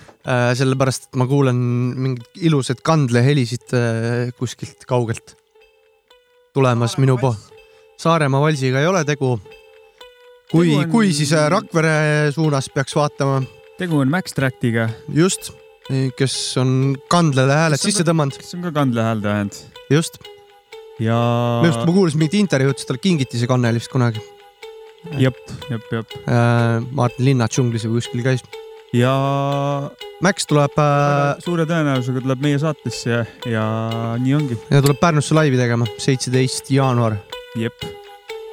[0.58, 1.54] sellepärast et ma kuulen
[2.02, 5.36] mingit ilusat kandlehelisid äh, kuskilt kaugelt
[6.54, 7.36] tulemas minu po-.
[8.00, 9.36] Saaremaa valsiga ei ole tegu.
[10.50, 13.42] kui on- kui siis äh, Rakvere suunas peaks vaatama,
[13.81, 15.55] tegu on Max Tractiga, just,
[16.16, 19.57] kes on kandlele hääled sisse tõmmanud, kes on ka kandlehääldajad
[19.91, 20.20] just.
[21.01, 21.16] ja
[21.62, 24.20] minu arust ma kuulsin mingit intervjuud, siis talle kingiti see kannel vist kunagi.
[25.16, 25.39] jep,
[25.72, 28.45] jep, jep ma vaatan Linna džunglis või kuskil käis.
[28.93, 29.14] ja
[30.20, 33.64] Max tuleb äh, suure tõenäosusega tuleb meie saatesse ja, ja
[34.20, 34.61] nii ongi.
[34.68, 37.16] ja tuleb Pärnusse laivi tegema, seitseteist jaanuar.
[37.57, 37.89] jep,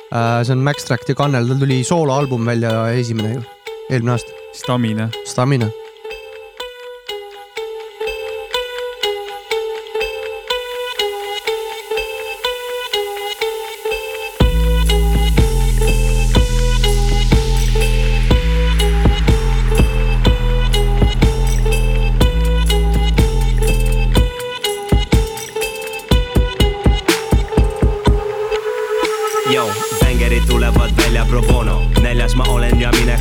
[0.07, 3.47] see on Max Tract ja Kannel, tal tuli sooloalbum välja esimene ju,
[3.91, 5.09] eelmine aasta, Stamina.
[5.25, 5.71] Stamina.
[29.53, 29.65] Yo,
[30.01, 32.76] bängerid tulevad välja pro bono näljas ma olen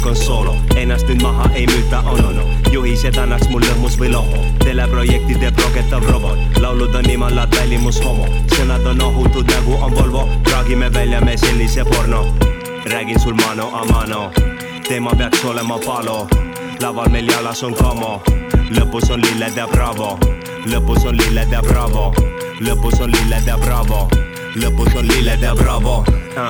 [0.07, 4.41] on soolo Ennast nüüd maha ei müüta onono juhised annaks mul lõhmus või loho.
[4.63, 6.59] Teleprojekti teeb roketav robot.
[6.61, 8.27] Laulud on imalad välimus homo.
[8.53, 10.27] Sõnad on ohutud nagu on Volvo.
[10.45, 12.27] Traagime välja me sellise porno.
[12.87, 14.31] Räägin sul mano a mano.
[14.89, 16.27] Teema peaks olema palo.
[16.83, 18.21] Laval meil jalas on kamo
[18.77, 20.19] lõpus on lilled ja bravo.
[20.67, 22.13] Lõpus on lilled ja bravo.
[22.61, 24.09] Lõpus on lilled ja bravo
[24.61, 26.03] lõpus on lilled ja bravo.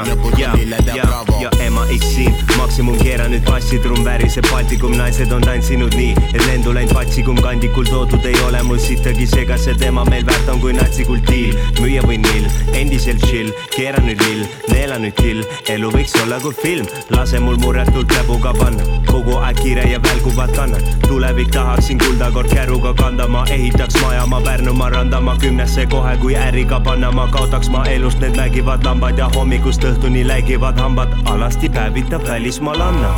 [0.07, 1.39] Lõpus on lilled ja bravo.
[1.41, 6.75] ja ema issin maksimum keera nüüd bassitrumm väriseb Baltikum naised on tantsinud nii et lendu
[6.75, 8.63] läinud patsikum kandikul toodud ei ole.
[8.67, 13.53] Mul sittagi seega see teema meil väärt on kui natsikultiil müüa või nill endiselt chill
[13.75, 15.45] keera nüüd lill neela nüüd kill.
[15.73, 20.53] Elu võiks olla kui film lase mul murretult läbuga panna kogu aeg kiire ja välguvad
[20.57, 23.29] kannad tulevik tahaksin kulda kord käruga kanda.
[23.29, 25.21] Ma ehitaks maja ma Pärnumaa randa.
[25.21, 27.13] Ma kümnesse kohe kui äriga panna.
[27.13, 32.75] Ma kaotaks ma elust need mägivad lambad ja hommikust õhtuni läigivad hambad alasti päevitab välismaa
[32.75, 33.11] Malanna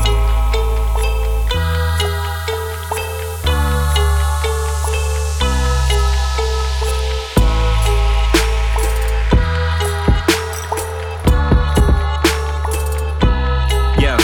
[14.02, 14.16] yeah.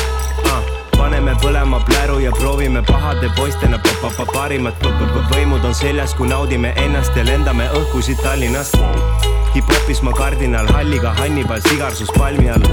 [0.45, 5.65] uh, põlema pläru ja proovime pahade poistena pa- pa- pa- parimat v- v- v- võimud
[5.65, 9.34] on seljas, kui naudime ennast ja lendame õhku siit Tallinnast.
[9.55, 12.65] Hip-hopis ma kardinal Halliga Hannibal sigarsus palmi all.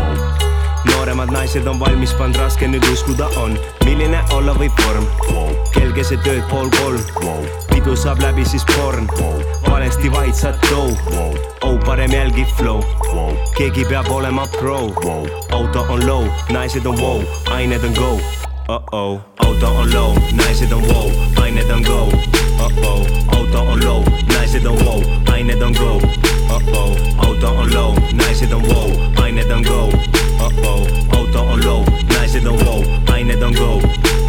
[0.85, 3.53] nooremad naised on valmis pannud, raske nüüd uskuda on,
[3.85, 5.05] milline olla võib vorm.
[5.75, 9.09] kell keset ööd pool kolm, pidu saab läbi siis porn,
[9.69, 10.93] valesti vaid saad flow,
[11.61, 12.81] oh parem jälgi flow,
[13.57, 14.87] keegi peab olema pro,
[15.51, 17.21] auto on low, naised on wow,
[17.57, 18.15] ained on go
[18.71, 22.07] uh-oh, auto on low, naised on wow, ained on go.
[22.65, 23.03] Uh-oh,
[23.35, 24.01] auto on low,
[24.31, 25.99] naised on wow, ained on go.
[26.55, 29.89] Uh-oh, auto on low, naised on wow, ained on go.
[30.39, 33.79] Uh-oh, auto on low, naised on wow, ained on go.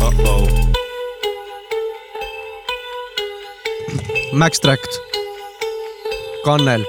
[0.07, 0.49] Uh-oh.
[4.35, 4.99] Max Tract,
[6.45, 6.85] Kannel,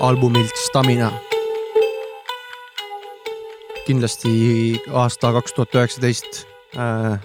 [0.00, 1.31] albumilt Stamina.
[3.86, 4.32] Kindlasti
[4.92, 6.44] aasta kaks tuhat üheksateist
[6.78, 7.16] äh,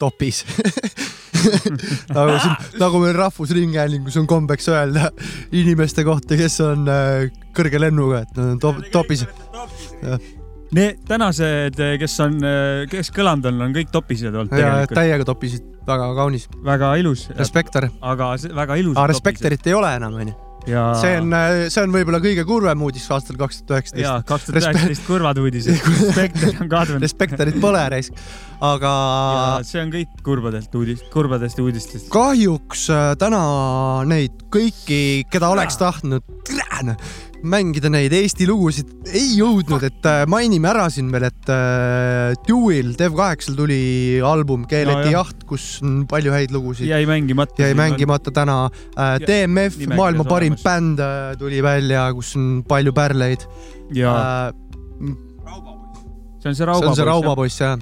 [0.00, 0.44] topis
[2.16, 5.10] nagu siin, nagu meil Rahvusringhäälingus on kombeks öelda
[5.52, 9.26] inimeste kohta, kes on äh, kõrge lennuga, et nad on top, topis.
[10.76, 12.40] Need tänased, kes on,
[12.90, 14.96] kes kõlanud on, on kõik topised olnud tegelikult.
[14.98, 16.48] täiega topisid, väga kaunis.
[16.66, 17.28] väga ilus.
[17.38, 17.88] Respekter.
[18.02, 18.96] aga väga ilus.
[18.98, 20.34] aga Respekterit ei ole enam, onju.
[20.70, 21.34] Ja see on,
[21.72, 24.02] see on võib-olla kõige kurvem uudis aastal kaks tuhat üheksateist.
[24.02, 25.88] ja kaks tuhat üheksateist kurvad uudised.
[26.02, 27.06] Respekter on kadunud.
[27.06, 28.24] Respekterit pole raisk,
[28.64, 28.92] aga
[29.66, 32.10] see on kõik kurbadelt uudist, kurbadest uudistest.
[32.14, 33.42] kahjuks äh, täna
[34.08, 35.00] neid kõiki,
[35.30, 36.24] keda oleks tahtnud
[37.44, 42.94] mängida neid Eesti lugusid, ei jõudnud, et äh, mainime ära siin veel, et äh, Dewey'l
[42.98, 43.80] Dev8-l tuli
[44.24, 45.20] album Keeleti jah.
[45.20, 46.88] jaht, kus on palju häid lugusid.
[46.88, 47.60] jäi mängimata.
[47.62, 48.58] jäi mängimata täna
[48.96, 49.16] äh,.
[49.26, 50.64] DMF, maailma parim olemas.
[50.64, 51.02] bänd
[51.38, 53.46] tuli välja, kus on palju pärleid.
[53.94, 54.16] ja
[54.48, 54.54] äh,
[56.40, 57.78] see on see see Rauba on see Raubapoiss jah.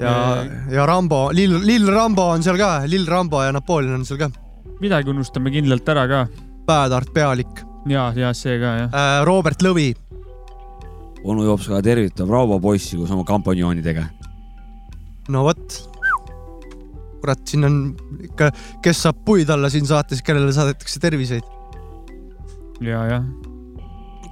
[0.00, 0.14] ja,
[0.70, 4.30] ja Rambo, Lill, Lill Rambo on seal ka, Lill Rambo ja Napoleon on seal ka.
[4.80, 6.26] midagi unustame kindlalt ära ka.
[6.64, 8.90] Bad-Art Pealik ja, ja see ka jah.
[8.90, 9.92] äh,, Robert Lõvi,
[11.24, 14.06] onu Jops ka tervitab Rauvo poissi koos oma kampanjoonidega.
[15.32, 15.80] no vot.
[17.24, 17.78] kurat, siin on
[18.26, 18.50] ikka,
[18.84, 21.48] kes saab puid alla siin saates, kellele saadetakse terviseid.
[22.84, 23.26] ja, jah.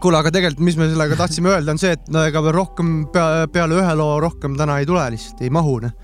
[0.00, 2.94] kuule, aga tegelikult, mis me sellega tahtsime öelda, on see, et no ega veel rohkem
[3.12, 5.98] pea, peale ühe loo rohkem täna ei tule lihtsalt, ei mahu noh.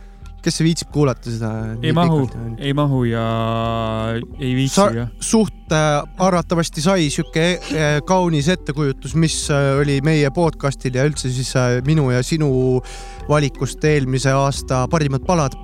[0.49, 1.53] Kes see viitsib kuulata seda?
[1.85, 2.25] ei mahu,
[2.59, 3.25] ei mahu ja
[4.41, 5.07] ei viitsi sa ka.
[5.21, 11.31] suht äh, arvatavasti sai sihuke äh, kaunis ettekujutus, mis äh, oli meie podcast'il ja üldse
[11.33, 12.51] siis äh, minu ja sinu
[13.29, 15.57] valikust eelmise aasta parimad palad.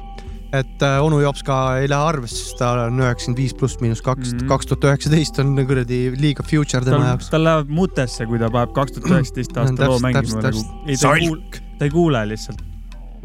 [0.55, 4.03] et äh, onu Jops ka ei lähe arvesse, sest ta on üheksakümmend viis pluss miinus
[4.07, 4.45] kaks, Mhm.
[4.53, 8.71] kaks tuhat üheksateist on kuradi liiga future tema jaoks., tal läheb mutesse, kui ta paneb
[8.77, 10.63] kaks tuhat üheksateist aasta loo mängima nagu
[11.01, 12.63] ta ei kuule lihtsalt.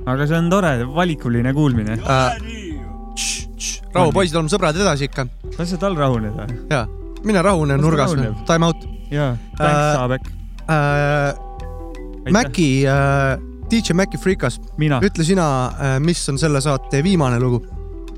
[0.05, 1.97] Aga see on tore, valikuline kuulmine.
[3.93, 5.27] rahu, poisid, oleme sõbrad edasi ikka.
[5.57, 6.47] lase tal rahuneda.
[6.69, 6.85] ja,
[7.23, 8.15] mine rahune Las ta nurgas
[8.47, 8.87] time out.
[9.11, 10.33] jaa, thanks, Saabek.
[10.69, 11.45] äh,.
[12.29, 13.39] Maci äh,,
[13.71, 15.45] DJ Maci Freekas, ütle sina,
[16.03, 17.61] mis on selle saate viimane lugu?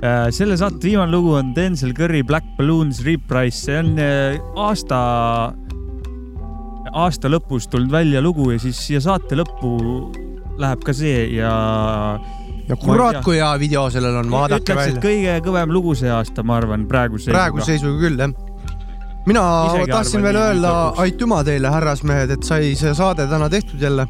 [0.01, 5.01] Äh, selle saate viimane lugu on Denzel Curry Black Balloons Reprise, see on äh, aasta,
[6.97, 9.75] aasta lõpus tulnud välja lugu ja siis siia saate lõppu
[10.62, 11.51] läheb ka see ja.
[12.70, 15.03] ja kurat, kui hea video sellel on, vaadake ütleks, välja.
[15.03, 17.38] kõige kõvem lugu see aasta, ma arvan, praeguse seisuga.
[17.38, 18.36] praeguse seisuga küll jah.
[19.30, 20.74] mina Isegi tahtsin veel öelda
[21.05, 24.07] aitüma teile, härrasmehed, et sai see saade täna tehtud jälle.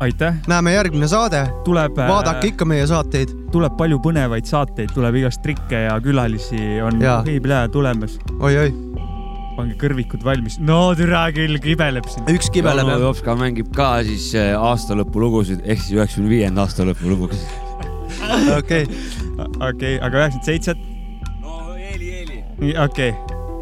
[0.00, 0.38] aitäh.
[0.50, 1.46] näeme järgmine saade.
[1.64, 1.98] tuleb.
[1.98, 3.34] vaadake ikka meie saateid.
[3.52, 8.18] tuleb palju põnevaid saateid, tuleb igast trikke ja külalisi on heiplähe tulemas.
[8.38, 8.89] oi-oi.
[9.60, 10.58] Pange kõrvikud valmis.
[10.62, 12.26] no türa küll, kibeleb siin.
[12.32, 16.32] üks kibeleb onu Jops ka mängib ka siis äh, aasta lõpu lugusid ehk siis üheksakümne
[16.32, 17.44] viienda aasta lõpu lugusid.
[18.60, 18.86] okei.
[19.70, 20.86] okei, aga üheksakümmend seitset?
[21.44, 22.38] no Eeli, Eeli.
[22.86, 23.12] okei.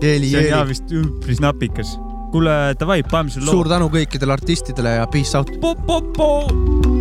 [0.03, 0.55] Jeeli, see on jeeli.
[0.55, 1.97] ja vist üpris napikas.
[2.33, 3.59] kuule, davai, paneme selle loo.
[3.59, 6.98] suur tänu kõikidele artistidele ja peace out.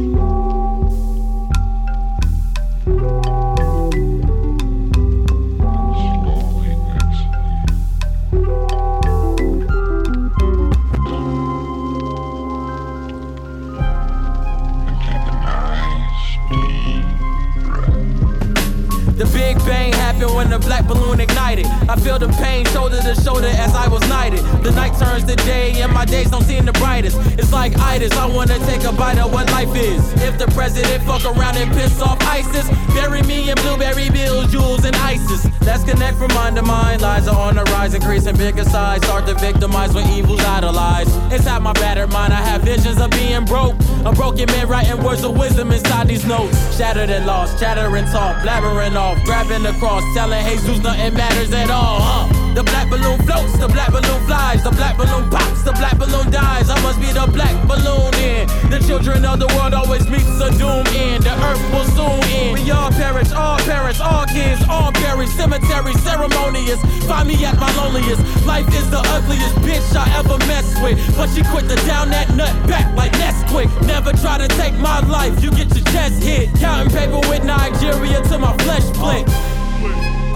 [19.57, 21.65] Big Bang happened when the black balloon ignited.
[21.89, 24.39] I feel the pain shoulder to shoulder as I was knighted.
[24.63, 27.17] The night turns to day and my days don't seem the brightest.
[27.39, 30.13] It's like itis, I wanna take a bite of what life is.
[30.21, 34.85] If the president fuck around and piss off ISIS, bury me in blueberry bills, jewels,
[34.85, 35.47] and ISIS.
[35.61, 37.01] Let's connect from mind to mind.
[37.01, 39.01] Lies are on the rise, increasing bigger size.
[39.03, 41.16] Start to victimize when evil's idolized.
[41.57, 43.73] Inside my battered mind, I have visions of being broke.
[44.05, 46.53] A broken man writing words of wisdom inside these notes.
[46.77, 51.71] Shattered and lost, chattering talk, blabbering off, grabbing the cross, telling Jesus nothing matters at
[51.71, 51.99] all.
[51.99, 52.53] Huh?
[52.57, 56.29] The black balloon floats, the black balloon flies, the black balloon pops, the black balloon
[56.31, 56.69] dies.
[56.69, 58.49] I must be the black balloon in.
[58.73, 61.21] The children of the world always meets a doom end.
[61.21, 62.57] The earth will soon end.
[62.57, 65.29] We all perish, all parents, all kids, all buried.
[65.29, 66.81] Cemetery ceremonious.
[67.05, 68.25] Find me at my loneliest.
[68.45, 70.97] Life is the ugliest bitch I ever messed with.
[71.15, 73.17] But she quick to down that nut back like
[73.57, 76.53] Never try to take my life, you get your chest hit.
[76.59, 79.25] Counting paper with Nigeria till my flesh flick.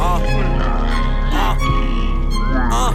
[0.02, 0.18] Uh,
[1.30, 1.56] uh,
[2.74, 2.92] uh.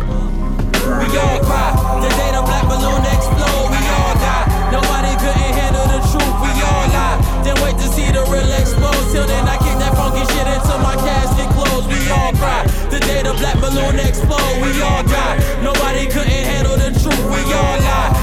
[0.99, 1.71] We all cry,
[2.03, 4.47] the day the black balloon explode, we all die.
[4.75, 7.23] Nobody couldn't handle the truth, we all lie.
[7.45, 9.07] Then wait to see the real explode.
[9.13, 11.87] Till then, I kick that funky shit until my casket closed.
[11.87, 15.39] We all cry, the day the black balloon explode, we all die.
[15.63, 16.56] Nobody couldn't
[17.11, 18.16] truth, we all lie.